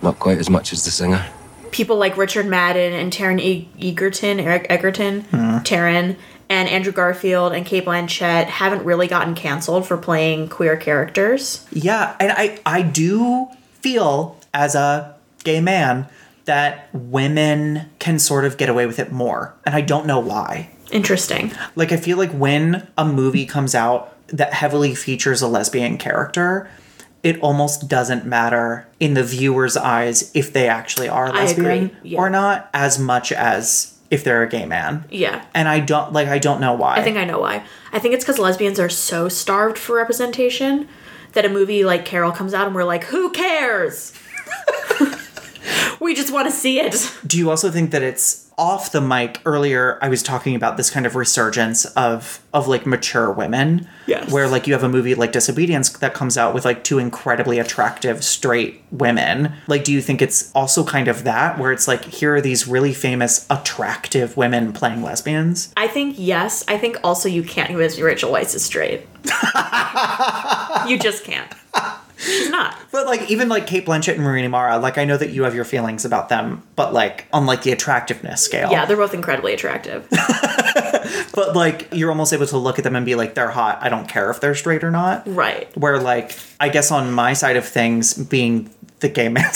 [0.02, 1.26] Not quite as much as the singer.
[1.72, 5.24] People like Richard Madden and Taron e- Egerton, Eric Egerton,
[5.64, 6.16] Taron,
[6.50, 11.66] and Andrew Garfield and Cate Blanchett haven't really gotten canceled for playing queer characters.
[11.72, 13.48] Yeah, and I I do
[13.82, 16.08] feel as a gay man
[16.46, 20.70] that women can sort of get away with it more, and I don't know why.
[20.92, 21.52] Interesting.
[21.76, 26.70] Like I feel like when a movie comes out that heavily features a lesbian character,
[27.24, 32.18] it almost doesn't matter in the viewer's eyes if they actually are lesbian yeah.
[32.18, 35.06] or not as much as if they're a gay man.
[35.10, 35.46] Yeah.
[35.54, 36.96] And I don't like I don't know why.
[36.96, 37.64] I think I know why.
[37.92, 40.88] I think it's because lesbians are so starved for representation
[41.34, 44.14] that a movie like Carol comes out and we're like, who cares?
[46.00, 47.14] We just want to see it.
[47.26, 50.90] Do you also think that it's off the mic earlier I was talking about this
[50.90, 53.88] kind of resurgence of of like mature women.
[54.06, 54.30] Yes.
[54.30, 57.58] Where like you have a movie like Disobedience that comes out with like two incredibly
[57.58, 59.54] attractive straight women.
[59.68, 62.68] Like do you think it's also kind of that where it's like here are these
[62.68, 65.74] really famous attractive women playing lesbians?
[65.78, 66.66] I think yes.
[66.68, 69.08] I think also you can't convince me Rachel Weisz is straight.
[70.90, 71.50] you just can't.
[72.20, 72.78] She's not.
[72.92, 75.56] But like even like Cate Blanchett and Rooney Mara, like I know that you have
[75.56, 78.70] your feelings about them, but like on like the attractiveness scale.
[78.72, 80.08] Yeah, they're both incredibly attractive.
[81.34, 83.80] But like you're almost able to look at them and be like, they're hot.
[83.82, 85.24] I don't care if they're straight or not.
[85.26, 85.76] right.
[85.78, 89.52] where like I guess on my side of things being the gay man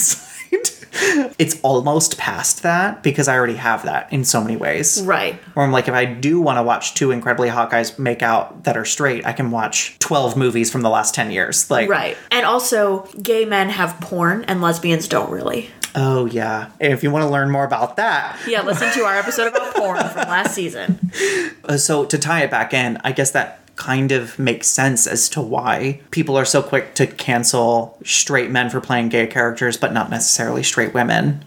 [1.40, 5.02] it's almost past that because I already have that in so many ways.
[5.04, 5.36] Right.
[5.56, 8.64] Where I'm like if I do want to watch two incredibly hot guys make out
[8.66, 11.70] that are straight, I can watch 12 movies from the last 10 years.
[11.72, 12.18] Like Right.
[12.32, 15.70] And also, gay men have porn and lesbians don't really.
[15.96, 16.70] oh yeah.
[16.80, 19.98] If you want to learn more about that, Yeah, listen to our episode about porn
[19.98, 21.12] from last season.
[21.66, 25.28] Uh, so to tie it back in, I guess that kind of makes sense as
[25.30, 29.92] to why people are so quick to cancel straight men for playing gay characters, but
[29.94, 31.44] not necessarily straight women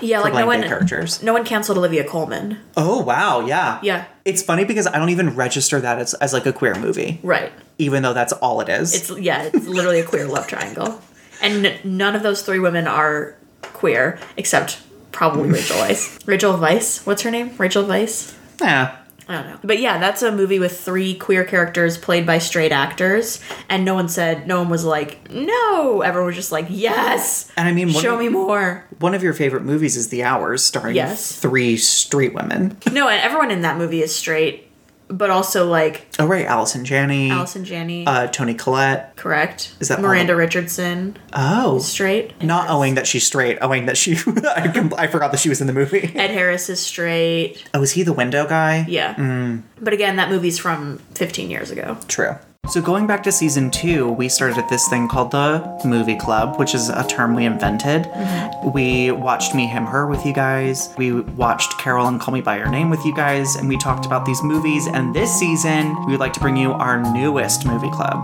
[0.00, 1.22] Yeah, for like no one gay characters.
[1.22, 2.58] no one canceled Olivia Colman.
[2.76, 3.78] Oh wow, yeah.
[3.82, 4.04] Yeah.
[4.24, 7.18] It's funny because I don't even register that as, as like a queer movie.
[7.22, 7.50] Right.
[7.78, 8.94] Even though that's all it is.
[8.94, 11.00] It's yeah, it's literally a queer love triangle.
[11.40, 14.80] And n- none of those three women are queer except
[15.10, 16.26] probably Rachel Weisz.
[16.26, 17.54] Rachel Weisz, what's her name?
[17.56, 18.36] Rachel Weisz?
[18.60, 18.98] yeah.
[19.28, 19.58] I don't know.
[19.62, 23.94] But yeah, that's a movie with three queer characters played by straight actors, and no
[23.94, 26.00] one said, no one was like, no.
[26.02, 27.50] Everyone was just like, yes.
[27.56, 28.84] And I mean, show of- me more.
[28.98, 31.36] One of your favorite movies is The Hours, starring Yes.
[31.38, 32.78] three straight women.
[32.90, 34.70] No, and everyone in that movie is straight,
[35.12, 39.14] but also like Oh right, Allison Janney, Allison Janney, uh, Toni Collette.
[39.16, 39.74] correct?
[39.80, 42.42] is that Miranda of- Richardson, Oh, straight?
[42.42, 44.12] not owing that she's straight, owing that she.
[44.56, 46.10] I, com- I forgot that she was in the movie.
[46.14, 47.62] Ed Harris is straight.
[47.74, 48.84] Oh, is he the window guy?
[48.88, 49.14] Yeah.
[49.14, 49.62] Mm.
[49.80, 51.98] But again, that movie's from 15 years ago.
[52.08, 52.36] True.
[52.68, 56.60] So going back to season two, we started at this thing called the movie club,
[56.60, 58.04] which is a term we invented.
[58.04, 58.70] Mm-hmm.
[58.70, 60.94] We watched Me, Him, Her with you guys.
[60.96, 64.06] We watched Carol and Call Me by Your Name with you guys, and we talked
[64.06, 64.86] about these movies.
[64.86, 68.20] And this season, we would like to bring you our newest movie club.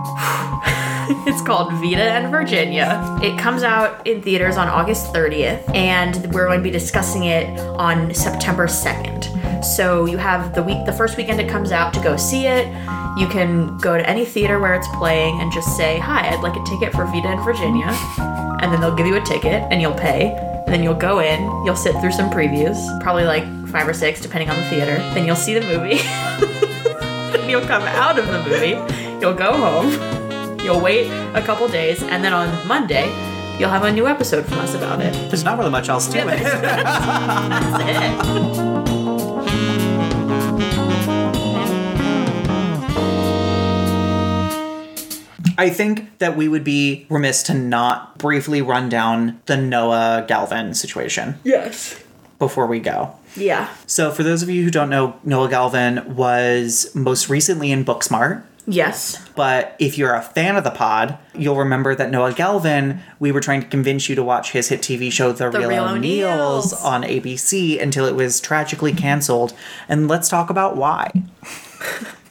[1.25, 3.17] It's called Vita and Virginia.
[3.23, 7.59] It comes out in theaters on August 30th, and we're going to be discussing it
[7.59, 9.65] on September 2nd.
[9.65, 12.67] So you have the week, the first weekend it comes out to go see it.
[13.17, 16.55] You can go to any theater where it's playing and just say, "Hi, I'd like
[16.55, 17.87] a ticket for Vita in Virginia,"
[18.61, 20.31] and then they'll give you a ticket and you'll pay.
[20.65, 24.21] And then you'll go in, you'll sit through some previews, probably like five or six,
[24.21, 24.97] depending on the theater.
[25.13, 25.97] Then you'll see the movie.
[27.33, 28.77] then you'll come out of the movie.
[29.19, 30.18] You'll go home.
[30.63, 33.05] You'll wait a couple days, and then on Monday,
[33.59, 35.13] you'll have a new episode from us about it.
[35.29, 36.25] There's not really much else to it.
[36.43, 37.83] That's
[38.75, 38.79] it.
[45.57, 50.73] I think that we would be remiss to not briefly run down the Noah Galvin
[50.73, 52.01] situation Yes.
[52.37, 53.13] before we go.
[53.35, 53.67] Yeah.
[53.85, 58.43] So, for those of you who don't know, Noah Galvin was most recently in Booksmart.
[58.69, 59.27] Yes.
[59.35, 63.39] But if you're a fan of the pod, you'll remember that Noah Galvin, we were
[63.41, 67.03] trying to convince you to watch his hit TV show The, Real, Real O'Neals on
[67.03, 69.53] ABC until it was tragically canceled.
[69.87, 71.11] And let's talk about why.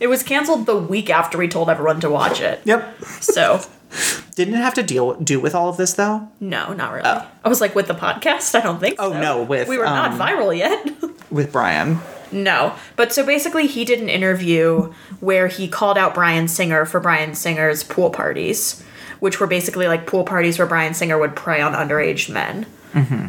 [0.01, 2.61] It was canceled the week after we told everyone to watch it.
[2.65, 3.03] Yep.
[3.21, 3.61] So,
[4.37, 6.29] Didn't it have to deal do with all of this though?
[6.39, 7.05] no, not really.
[7.09, 8.55] I was like, with the podcast?
[8.55, 9.21] I don't think Oh, so.
[9.21, 10.87] no, with, We were not um, viral yet.
[11.33, 11.99] With Bryan.
[12.33, 12.75] No.
[12.97, 17.35] But so basically, he did an interview where he called out Bryan Singer for Bryan
[17.35, 18.83] Singer's pool parties,
[19.21, 22.67] which were basically like pool parties where Bryan Singer would prey on underage men.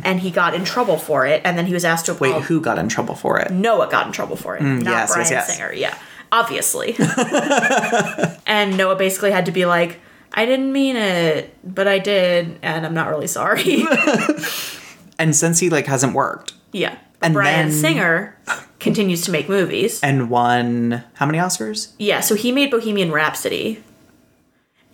[0.04, 2.24] And he got in trouble for it, and then he was asked to Mm-hmm.
[2.24, 3.52] Wait, who got in trouble for it?
[3.52, 5.56] Noah got in trouble for it, not Mm, yes, yes, Bryan yes.
[5.56, 5.74] Singer.
[5.74, 5.97] Yeah,
[6.32, 6.95] obviously.
[8.47, 10.00] and Noah basically had to be like,
[10.34, 13.84] I didn't mean it, but I did, and I'm not really sorry.
[15.20, 16.97] And since he like hasn't worked yeah.
[17.22, 18.38] And Bryan then- Singer
[18.80, 19.99] continues to make movies.
[20.01, 21.89] and won how many Oscars?
[21.97, 23.84] Yeah, so he made Bohemian Rhapsody,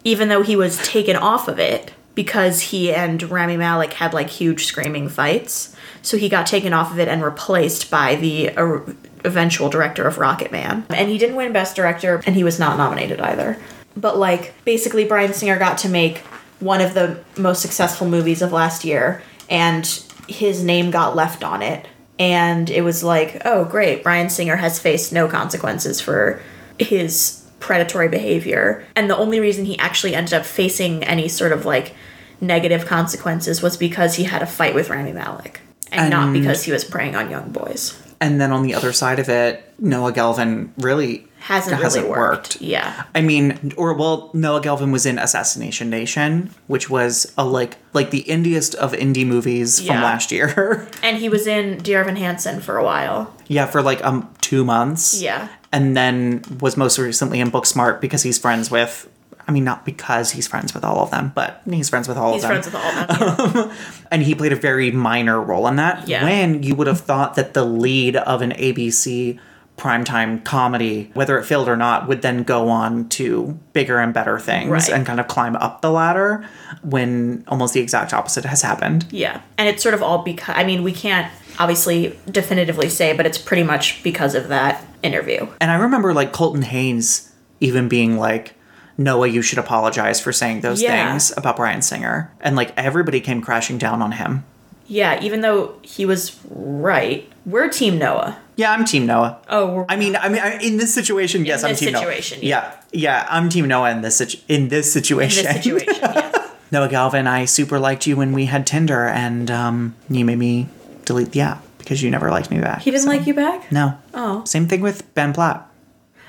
[0.04, 4.30] even though he was taken off of it because he and Rami Malek had like
[4.30, 5.76] huge screaming fights.
[6.02, 8.80] So he got taken off of it and replaced by the uh,
[9.24, 10.86] eventual director of Rocketman.
[10.90, 13.58] And he didn't win Best Director, and he was not nominated either.
[13.98, 16.20] But like, basically, Bryan Singer got to make
[16.60, 19.86] one of the most successful movies of last year, and
[20.28, 21.88] his name got left on it.
[22.18, 26.42] And it was like, oh, great, Bryan Singer has faced no consequences for
[26.80, 28.86] his predatory behavior.
[28.96, 31.94] And the only reason he actually ended up facing any sort of like
[32.40, 35.62] negative consequences was because he had a fight with Rami Malek.
[35.92, 38.02] And, not because he was preying on young boys.
[38.20, 42.60] And then on the other side of it, Noah Galvin really Hasn't, really worked.
[42.60, 43.04] Yeah.
[43.14, 48.10] I mean, or well, Noah Galvin was in Assassination Nation, which was a like like
[48.10, 50.88] the indiest of indie movies from last year.
[51.04, 53.32] And he was in Dear Evan Hansen for a while.
[53.48, 55.22] yeah, for like um two months.
[55.22, 55.50] Yeah.
[55.72, 59.08] and then was most recently in Booksmart because he's friends with.
[59.48, 62.34] I mean, not because he's friends with all of them, but he's friends with all
[62.34, 62.58] He's of them.
[62.58, 63.70] He's friends with all of them.
[63.70, 64.06] yeah.
[64.12, 66.08] and he played a very minor role in that.
[66.08, 66.24] Yeah.
[66.24, 69.38] When you would have thought that the lead of an ABC
[69.78, 74.40] primetime comedy, whether it failed or not, would then go on to bigger and better
[74.40, 74.90] things Right.
[74.90, 76.46] and kind of climb up the ladder
[76.82, 79.06] when almost the exact opposite has happened.
[79.12, 79.42] Yeah.
[79.58, 83.38] And it's sort of all because, I mean, we can't obviously definitively say, but it's
[83.38, 85.48] pretty much because of that interview.
[85.60, 88.54] And I remember like Colton Haynes even being like,
[88.98, 91.10] Noah, you should apologize for saying those Yeah.
[91.12, 92.32] things about Bryan Singer.
[92.40, 94.46] And like everybody came crashing down on him.
[94.88, 98.40] Yeah, even though he was right, we're Team Noah.
[98.56, 99.40] Yeah, I'm Team Noah.
[99.50, 102.40] Oh, we're, I mean, I mean, I- in this situation, yes, I'm this Team situation,
[102.40, 102.48] Noah.
[102.48, 102.72] Yeah.
[102.94, 105.44] yeah, I'm Team Noah in this situ- in this in situation.
[105.46, 105.94] this situation.
[106.02, 106.32] Yeah.
[106.72, 110.68] Noah Galvin, I super liked you when we had Tinder, and um, you made me
[111.06, 112.82] delete the app because you never liked me back.
[112.82, 113.72] He didn't So- like you back?
[113.72, 113.98] No.
[114.14, 114.44] Oh.
[114.46, 115.70] Same thing with Ben Platt.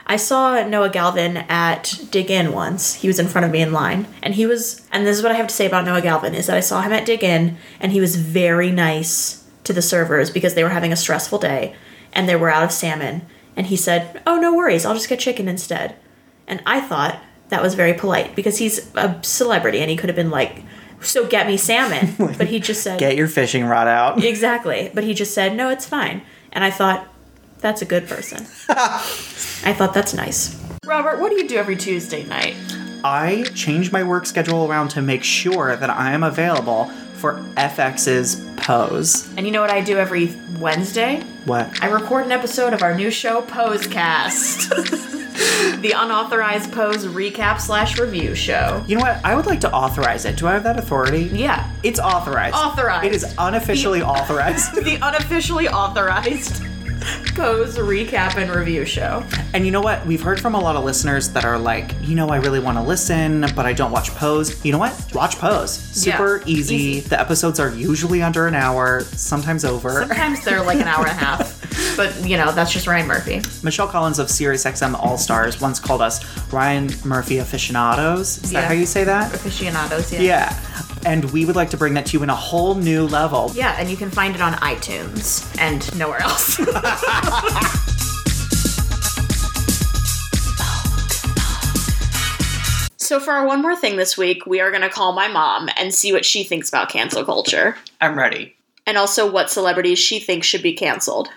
[0.08, 2.94] I saw Noah Galvin at Dig Inn once.
[2.94, 4.06] He was in front of me in line.
[4.22, 6.46] And he was, and this is what I have to say about Noah Galvin, is
[6.46, 10.30] that I saw him at Dig Inn, and he was very nice to the servers
[10.30, 11.74] because they were having a stressful day,
[12.12, 13.26] and they were out of salmon.
[13.56, 15.96] And he said, Oh, no worries, I'll just get chicken instead.
[16.46, 20.16] And I thought that was very polite because he's a celebrity and he could have
[20.16, 20.62] been like,
[21.00, 22.14] So get me salmon.
[22.38, 24.22] But he just said, Get your fishing rod out.
[24.22, 24.90] Exactly.
[24.94, 26.22] But he just said, no, it's fine.
[26.52, 27.08] And I thought,
[27.60, 28.46] that's a good person.
[28.68, 30.60] I thought that's nice.
[30.84, 32.56] Robert, what do you do every Tuesday night?
[33.04, 38.44] I change my work schedule around to make sure that I am available for FX's
[38.56, 39.32] Pose.
[39.36, 41.22] And you know what I do every Wednesday?
[41.44, 41.82] What?
[41.82, 44.70] I record an episode of our new show, Posecast.
[45.82, 48.84] the unauthorized Pose recap slash review show.
[48.86, 49.24] You know what?
[49.24, 50.36] I would like to authorize it.
[50.36, 51.24] Do I have that authority?
[51.32, 51.70] Yeah.
[51.82, 52.56] It's authorized.
[52.56, 53.06] Authorized.
[53.06, 54.74] It is unofficially authorized.
[54.86, 56.62] The unofficially authorized
[57.34, 59.22] Pose recap and review show.
[59.52, 60.04] And you know what?
[60.06, 62.78] We've heard from a lot of listeners that are like, you know, I really want
[62.78, 64.64] to listen, but I don't watch Pose.
[64.64, 64.94] You know what?
[65.14, 65.70] Watch Pose.
[65.72, 66.74] Super Yeah, easy.
[66.76, 67.00] easy.
[67.00, 69.90] The episodes are usually under an hour, sometimes over.
[70.06, 71.54] Sometimes they're like an hour and a half.
[71.96, 73.42] but you know, that's just Ryan Murphy.
[73.62, 78.42] Michelle Collins of SiriusXM All Stars once called us Ryan Murphy aficionados.
[78.44, 79.34] Is that how you say that?
[79.34, 80.20] Aficionados, yeah.
[80.20, 80.62] Yeah.
[81.04, 83.52] And we would like to bring that to you in a whole new level.
[83.54, 86.56] Yeah, and you can find it on iTunes and nowhere else.
[92.96, 95.68] so, for our one more thing this week, we are going to call my mom
[95.76, 97.76] and see what she thinks about cancel culture.
[98.00, 98.54] I'm ready.
[98.86, 101.28] And also what celebrities she thinks should be canceled.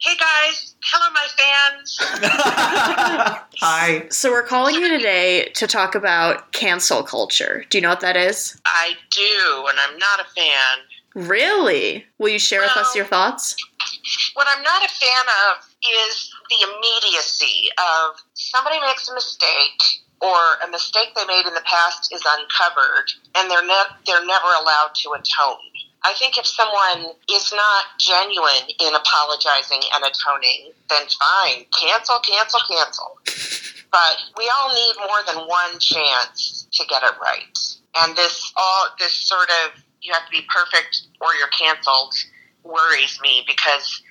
[0.00, 1.98] Hey guys, hello my fans.
[3.60, 4.06] Hi.
[4.10, 7.64] So, we're calling you today to talk about cancel culture.
[7.70, 8.60] Do you know what that is?
[8.64, 11.28] I do, and I'm not a fan.
[11.28, 12.06] Really?
[12.18, 13.56] Will you share with us your thoughts?
[14.34, 19.82] What I'm not a fan of is the immediacy of somebody makes a mistake
[20.20, 24.48] or a mistake they made in the past is uncovered and they're ne- they're never
[24.60, 25.58] allowed to atone.
[26.04, 32.60] I think if someone is not genuine in apologizing and atoning, then fine, cancel, cancel,
[32.70, 33.18] cancel.
[33.90, 37.58] But we all need more than one chance to get it right.
[38.02, 42.14] And this all this sort of you have to be perfect or you're canceled
[42.64, 44.02] worries me because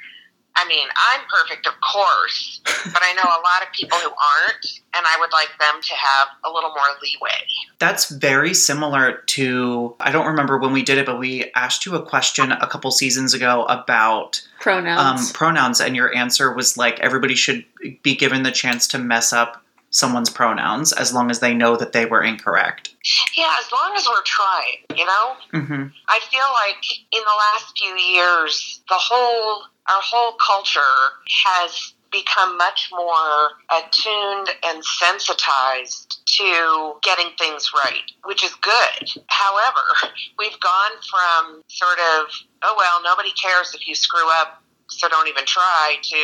[0.59, 4.65] I mean, I'm perfect, of course, but I know a lot of people who aren't,
[4.95, 7.45] and I would like them to have a little more leeway.
[7.77, 11.95] That's very similar to, I don't remember when we did it, but we asked you
[11.95, 15.31] a question a couple seasons ago about um, Pronouns.
[15.31, 17.63] pronouns, and your answer was like everybody should
[18.01, 19.63] be given the chance to mess up
[19.97, 22.93] someone's pronouns as long as they know that they were incorrect.
[23.35, 25.35] Yeah, as long as we're trying, you know?
[25.51, 30.97] hmm I feel like in the last few years, the whole our whole culture
[31.45, 39.23] has become much more attuned and sensitized to getting things right, which is good.
[39.27, 42.27] However, we've gone from sort of,
[42.63, 46.15] oh well, nobody cares if you screw up, so don't even try, to,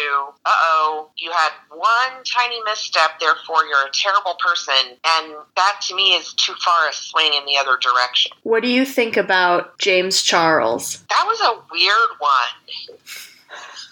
[0.45, 4.97] uh oh, you had one tiny misstep, therefore you're a terrible person.
[5.05, 8.31] And that to me is too far a swing in the other direction.
[8.43, 11.03] What do you think about James Charles?
[11.09, 12.97] That was a weird one.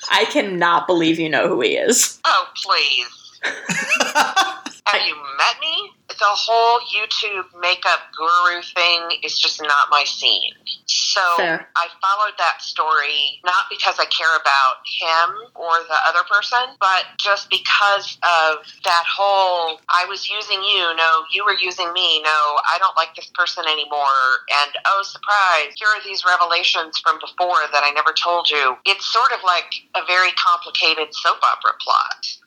[0.10, 2.20] I cannot believe you know who he is.
[2.26, 3.32] Oh, please.
[3.44, 5.92] Have you met me?
[6.22, 10.54] The whole YouTube makeup guru thing is just not my scene.
[10.86, 11.68] So Fair.
[11.76, 17.10] I followed that story not because I care about him or the other person, but
[17.18, 22.40] just because of that whole I was using you, no, you were using me, no,
[22.70, 27.66] I don't like this person anymore, and oh, surprise, here are these revelations from before
[27.74, 28.78] that I never told you.
[28.86, 32.38] It's sort of like a very complicated soap opera plot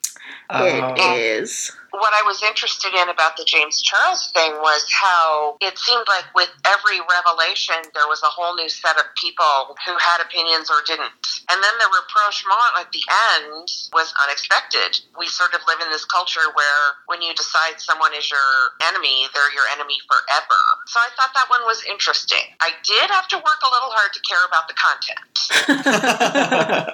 [0.49, 0.65] oh.
[0.65, 1.15] It Oh.
[1.15, 1.71] is.
[1.99, 6.27] What I was interested in about the James Charles thing was how it seemed like
[6.35, 10.83] with every revelation there was a whole new set of people who had opinions or
[10.85, 11.11] didn't.
[11.49, 13.03] And then the rapprochement at the
[13.37, 14.99] end was unexpected.
[15.17, 19.27] We sort of live in this culture where when you decide someone is your enemy,
[19.33, 20.61] they're your enemy forever.
[20.87, 22.43] So I thought that one was interesting.
[22.61, 25.35] I did have to work a little hard to care about the content.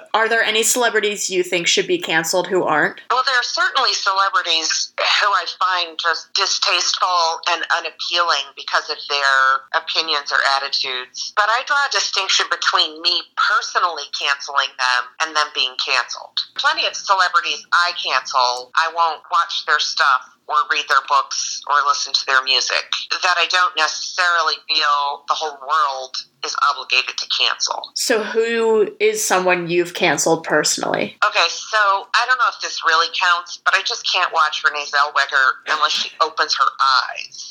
[0.14, 3.00] Are there any celebrities you think should be canceled who aren't?
[3.10, 9.36] Well, there are certainly celebrities who I find just distasteful and unappealing because of their
[9.74, 11.32] opinions or attitudes.
[11.36, 16.36] But I draw a distinction between me personally canceling them and them being canceled.
[16.56, 21.74] Plenty of celebrities I cancel, I won't watch their stuff or read their books or
[21.86, 27.26] listen to their music that I don't necessarily feel the whole world is obligated to
[27.38, 27.90] cancel.
[27.94, 31.16] So, who is someone you've canceled personally?
[31.24, 34.84] Okay, so I don't know if this really counts, but I just can't watch Renee
[34.86, 36.66] Zellweger unless she opens her
[37.12, 37.48] eyes.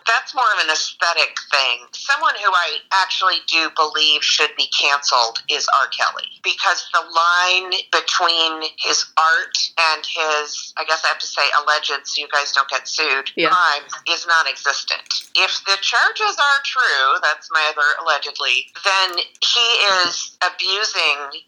[0.06, 1.78] That's more of an aesthetic thing.
[1.92, 5.88] Someone who I actually do believe should be canceled is R.
[5.88, 9.56] Kelly because the line between his art
[9.94, 13.30] and his, I guess I have to say, alleged, so you guys don't get sued,
[13.36, 13.48] Yeah.
[13.50, 15.02] crimes is non existent.
[15.34, 19.60] If the charges are true, that's my other allegedly, then he
[20.04, 21.42] is abusing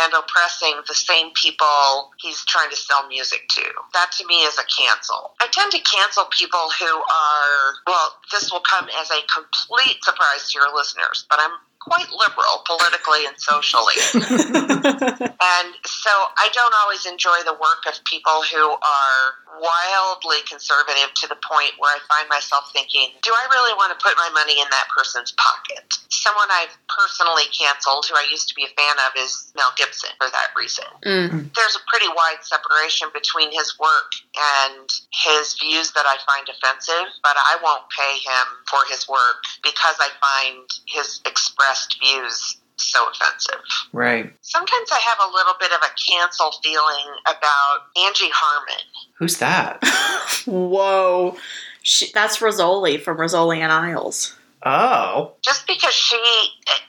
[0.00, 3.64] and oppressing the same people he's trying to sell music to.
[3.92, 5.34] That to me is a cancel.
[5.40, 10.50] I tend to cancel people who are, well, this will come as a complete surprise
[10.50, 11.52] to your listeners, but I'm
[11.84, 13.94] quite liberal politically and socially.
[14.16, 21.26] and so I don't always enjoy the work of people who are wildly conservative to
[21.28, 24.60] the point where I find myself thinking, do I really want to put my money
[24.60, 25.84] in that person's pocket?
[26.08, 30.10] Someone I've personally canceled, who I used to be a fan of, is Mel Gibson
[30.18, 30.86] for that reason.
[31.04, 31.30] Mm.
[31.30, 31.54] Mm.
[31.54, 37.10] There's a pretty wide separation between his work and his views that I find offensive,
[37.22, 43.00] but I won't pay him for his work because I find his expressed views so
[43.10, 43.60] offensive.
[43.92, 44.32] Right.
[44.42, 48.84] Sometimes I have a little bit of a cancel feeling about Angie Harmon.
[49.14, 49.82] Who's that?
[50.46, 51.36] Whoa.
[51.82, 54.36] She, that's Rizzoli from Rizzoli and Isles.
[54.66, 55.34] Oh.
[55.42, 56.16] Just because she,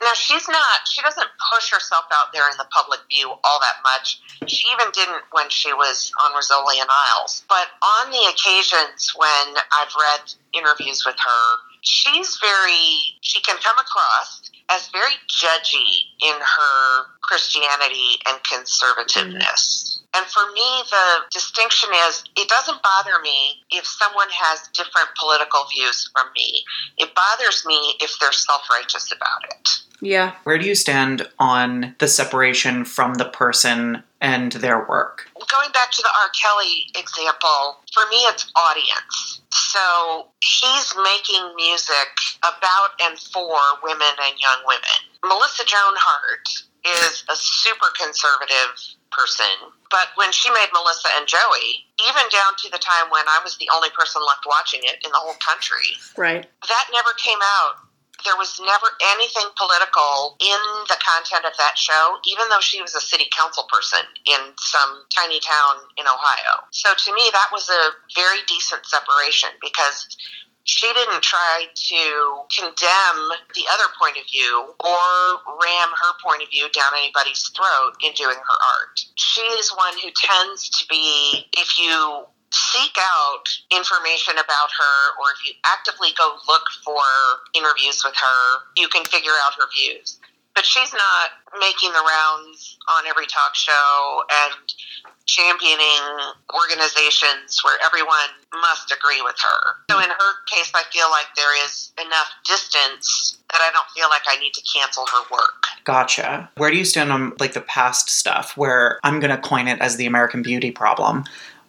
[0.01, 3.83] now she's not, she doesn't push herself out there in the public view all that
[3.83, 4.21] much.
[4.47, 7.43] She even didn't when she was on Rizzoli and Isles.
[7.49, 11.43] But on the occasions when I've read interviews with her,
[11.81, 19.99] she's very, she can come across as very judgy in her Christianity and conservativeness.
[20.15, 25.65] And for me, the distinction is it doesn't bother me if someone has different political
[25.73, 26.63] views from me.
[26.97, 29.69] It bothers me if they're self righteous about it.
[30.01, 30.33] Yeah.
[30.43, 35.24] Where do you stand on the separation from the person and their work?
[35.35, 36.29] Going back to the R.
[36.31, 39.41] Kelly example, for me, it's audience.
[39.51, 44.99] So he's making music about and for women and young women.
[45.23, 46.47] Melissa Joan Hart
[46.87, 48.79] is a super conservative
[49.11, 49.51] person,
[49.91, 53.57] but when she made Melissa and Joey, even down to the time when I was
[53.57, 56.47] the only person left watching it in the whole country, Right.
[56.67, 57.75] that never came out.
[58.25, 62.95] There was never anything political in the content of that show, even though she was
[62.95, 66.65] a city council person in some tiny town in Ohio.
[66.71, 70.17] So to me, that was a very decent separation because
[70.65, 72.01] she didn't try to
[72.57, 75.05] condemn the other point of view or
[75.61, 78.99] ram her point of view down anybody's throat in doing her art.
[79.15, 85.35] She is one who tends to be, if you seek out information about her or
[85.35, 87.03] if you actively go look for
[87.53, 90.19] interviews with her, you can figure out her views.
[90.55, 94.55] But she's not making the rounds on every talk show and
[95.25, 99.75] championing organizations where everyone must agree with her.
[99.91, 104.07] So in her case, I feel like there is enough distance that I don't feel
[104.09, 105.65] like I need to cancel her work.
[105.83, 106.49] Gotcha.
[106.57, 109.79] Where do you stand on like the past stuff where I'm going to coin it
[109.81, 111.25] as the American Beauty problem?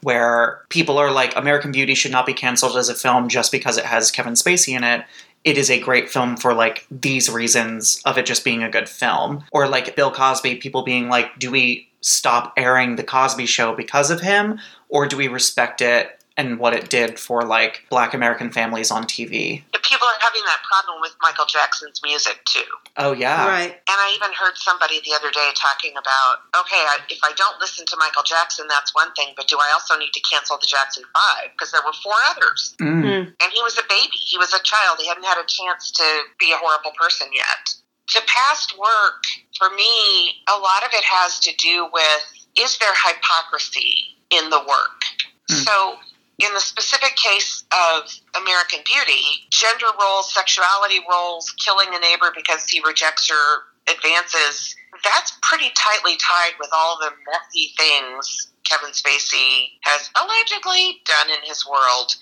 [0.06, 3.76] Where people are like, American Beauty should not be canceled as a film just because
[3.76, 5.04] it has Kevin Spacey in it.
[5.42, 8.88] It is a great film for like these reasons of it just being a good
[8.88, 9.42] film.
[9.50, 14.12] Or like Bill Cosby, people being like, do we stop airing The Cosby Show because
[14.12, 14.60] of him?
[14.88, 19.04] Or do we respect it and what it did for like black American families on
[19.04, 19.62] TV?
[19.72, 22.68] But people are having that problem with Michael Jackson's music too.
[22.96, 23.48] Oh, yeah.
[23.48, 23.72] Right.
[23.72, 27.58] And I even heard somebody the other day talking about, okay, I, if I don't
[27.60, 30.66] listen to Michael Jackson, that's one thing, but do I also need to cancel the
[30.66, 31.52] Jackson Five?
[31.52, 32.76] Because there were four others.
[32.80, 33.32] Mm.
[33.32, 34.16] And he was a baby.
[34.16, 34.98] He was a child.
[35.00, 36.04] He hadn't had a chance to
[36.38, 37.72] be a horrible person yet.
[38.14, 39.24] The past work,
[39.58, 42.22] for me, a lot of it has to do with
[42.56, 45.04] is there hypocrisy in the work?
[45.48, 45.96] So,
[46.38, 52.68] in the specific case of American Beauty, gender roles, sexuality roles, killing a neighbor because
[52.68, 59.78] he rejects your advances, that's pretty tightly tied with all the messy things Kevin Spacey
[59.82, 62.14] has allegedly done in his world.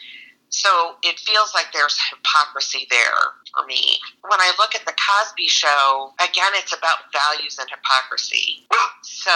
[0.50, 3.98] So it feels like there's hypocrisy there for me.
[4.22, 8.66] When I look at the Cosby show, again, it's about values and hypocrisy.
[9.02, 9.32] So,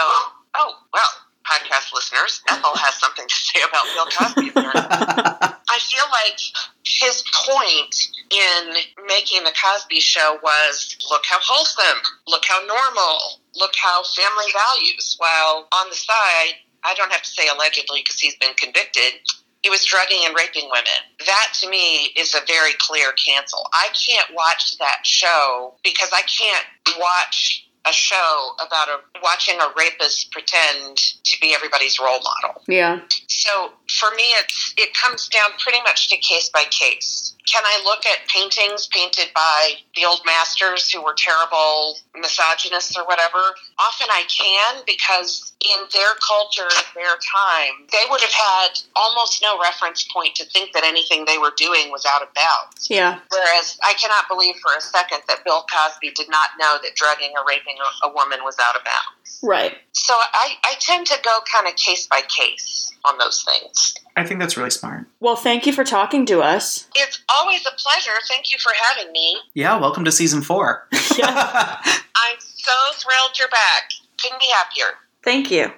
[0.55, 1.09] oh, well,
[1.49, 4.51] podcast listeners, Ethel has something to say about Bill Cosby.
[5.69, 6.39] I feel like
[6.85, 7.95] his point
[8.29, 14.51] in making the Cosby Show was look how wholesome, look how normal, look how family
[14.53, 15.15] values.
[15.17, 19.21] While on the side, I don't have to say allegedly because he's been convicted.
[19.61, 21.01] He was drugging and raping women.
[21.25, 23.67] That to me is a very clear cancel.
[23.73, 26.65] I can't watch that show because I can't
[26.97, 32.61] watch a show about a watching a rapist pretend to be everybody's role model.
[32.67, 33.01] Yeah.
[33.27, 37.35] So for me, it's it comes down pretty much to case by case.
[37.51, 43.05] Can I look at paintings painted by the old masters who were terrible misogynists or
[43.05, 43.39] whatever.
[43.79, 49.41] Often I can because in their culture, in their time, they would have had almost
[49.41, 52.89] no reference point to think that anything they were doing was out of bounds.
[52.89, 53.19] Yeah.
[53.29, 57.31] Whereas I cannot believe for a second that Bill Cosby did not know that drugging
[57.35, 59.39] or raping a, a woman was out of bounds.
[59.41, 59.75] Right.
[59.93, 63.95] So I, I tend to go kind of case by case on those things.
[64.15, 65.05] I think that's really smart.
[65.19, 66.87] Well, thank you for talking to us.
[66.95, 68.11] It's always a pleasure.
[68.27, 69.37] Thank you for having me.
[69.53, 70.87] Yeah, welcome to season four.
[71.23, 73.91] I'm so thrilled you're back.
[74.21, 74.97] Couldn't be happier.
[75.23, 75.71] Thank you.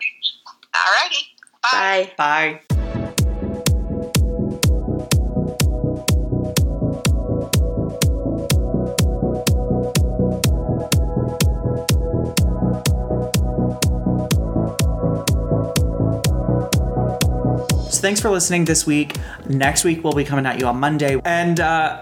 [0.74, 1.24] Alrighty.
[1.72, 2.12] Bye.
[2.18, 2.62] Bye.
[2.72, 2.81] So
[18.02, 19.16] thanks for listening this week.
[19.48, 21.22] Next week we'll be coming at you on Monday.
[21.24, 22.02] And uh,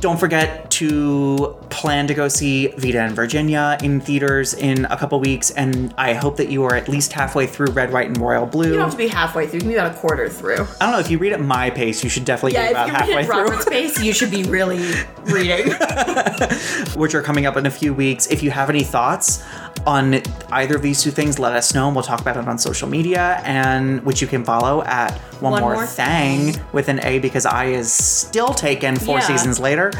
[0.00, 5.20] don't forget to plan to go see Vita in Virginia in theaters in a couple
[5.20, 5.50] weeks.
[5.52, 8.68] And I hope that you are at least halfway through Red, White, and Royal Blue.
[8.68, 9.54] You don't have to be halfway through.
[9.58, 10.66] You can be about a quarter through.
[10.80, 12.88] I don't know if you read at my pace, you should definitely Yeah, be about
[12.88, 13.42] if you're halfway reading through.
[13.44, 14.78] Robert's pace, you should be really
[15.24, 15.72] reading.
[16.96, 18.26] which are coming up in a few weeks.
[18.26, 19.44] If you have any thoughts
[19.86, 20.20] on
[20.52, 22.88] either of these two things, let us know and we'll talk about it on social
[22.88, 27.18] media and which you can follow at One, One More, More Thing with an A
[27.18, 29.26] because I is still taken four Yeah.
[29.26, 29.92] seasons later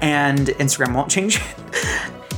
[0.00, 1.40] and Instagram won't change.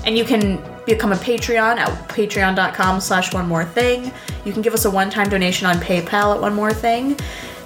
[0.07, 4.11] And you can become a Patreon at patreon.com slash one more thing.
[4.45, 7.16] You can give us a one-time donation on PayPal at one more thing.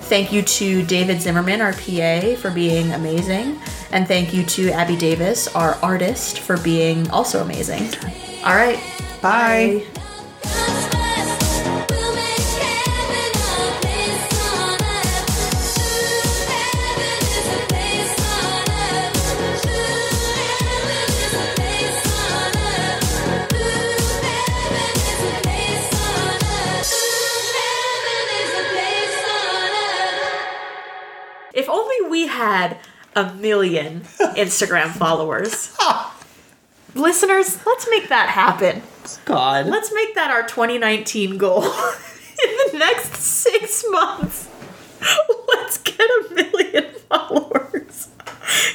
[0.09, 3.59] Thank you to David Zimmerman, our PA, for being amazing.
[3.93, 7.89] And thank you to Abby Davis, our artist, for being also amazing.
[8.45, 8.79] All right.
[9.23, 9.87] Bye.
[9.87, 10.74] If
[32.55, 32.79] had
[33.17, 34.03] a million
[34.37, 35.77] Instagram followers.
[36.95, 38.83] Listeners, let's make that happen.
[39.25, 39.67] God.
[39.67, 41.65] Let's make that our 2019 goal.
[42.45, 44.49] In the next six months,
[45.49, 48.09] let's get a million followers.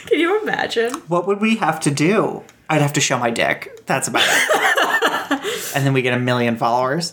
[0.08, 0.94] Can you imagine?
[1.08, 2.44] What would we have to do?
[2.70, 3.86] I'd have to show my dick.
[3.86, 5.72] That's about it.
[5.76, 7.08] and then we get a million followers.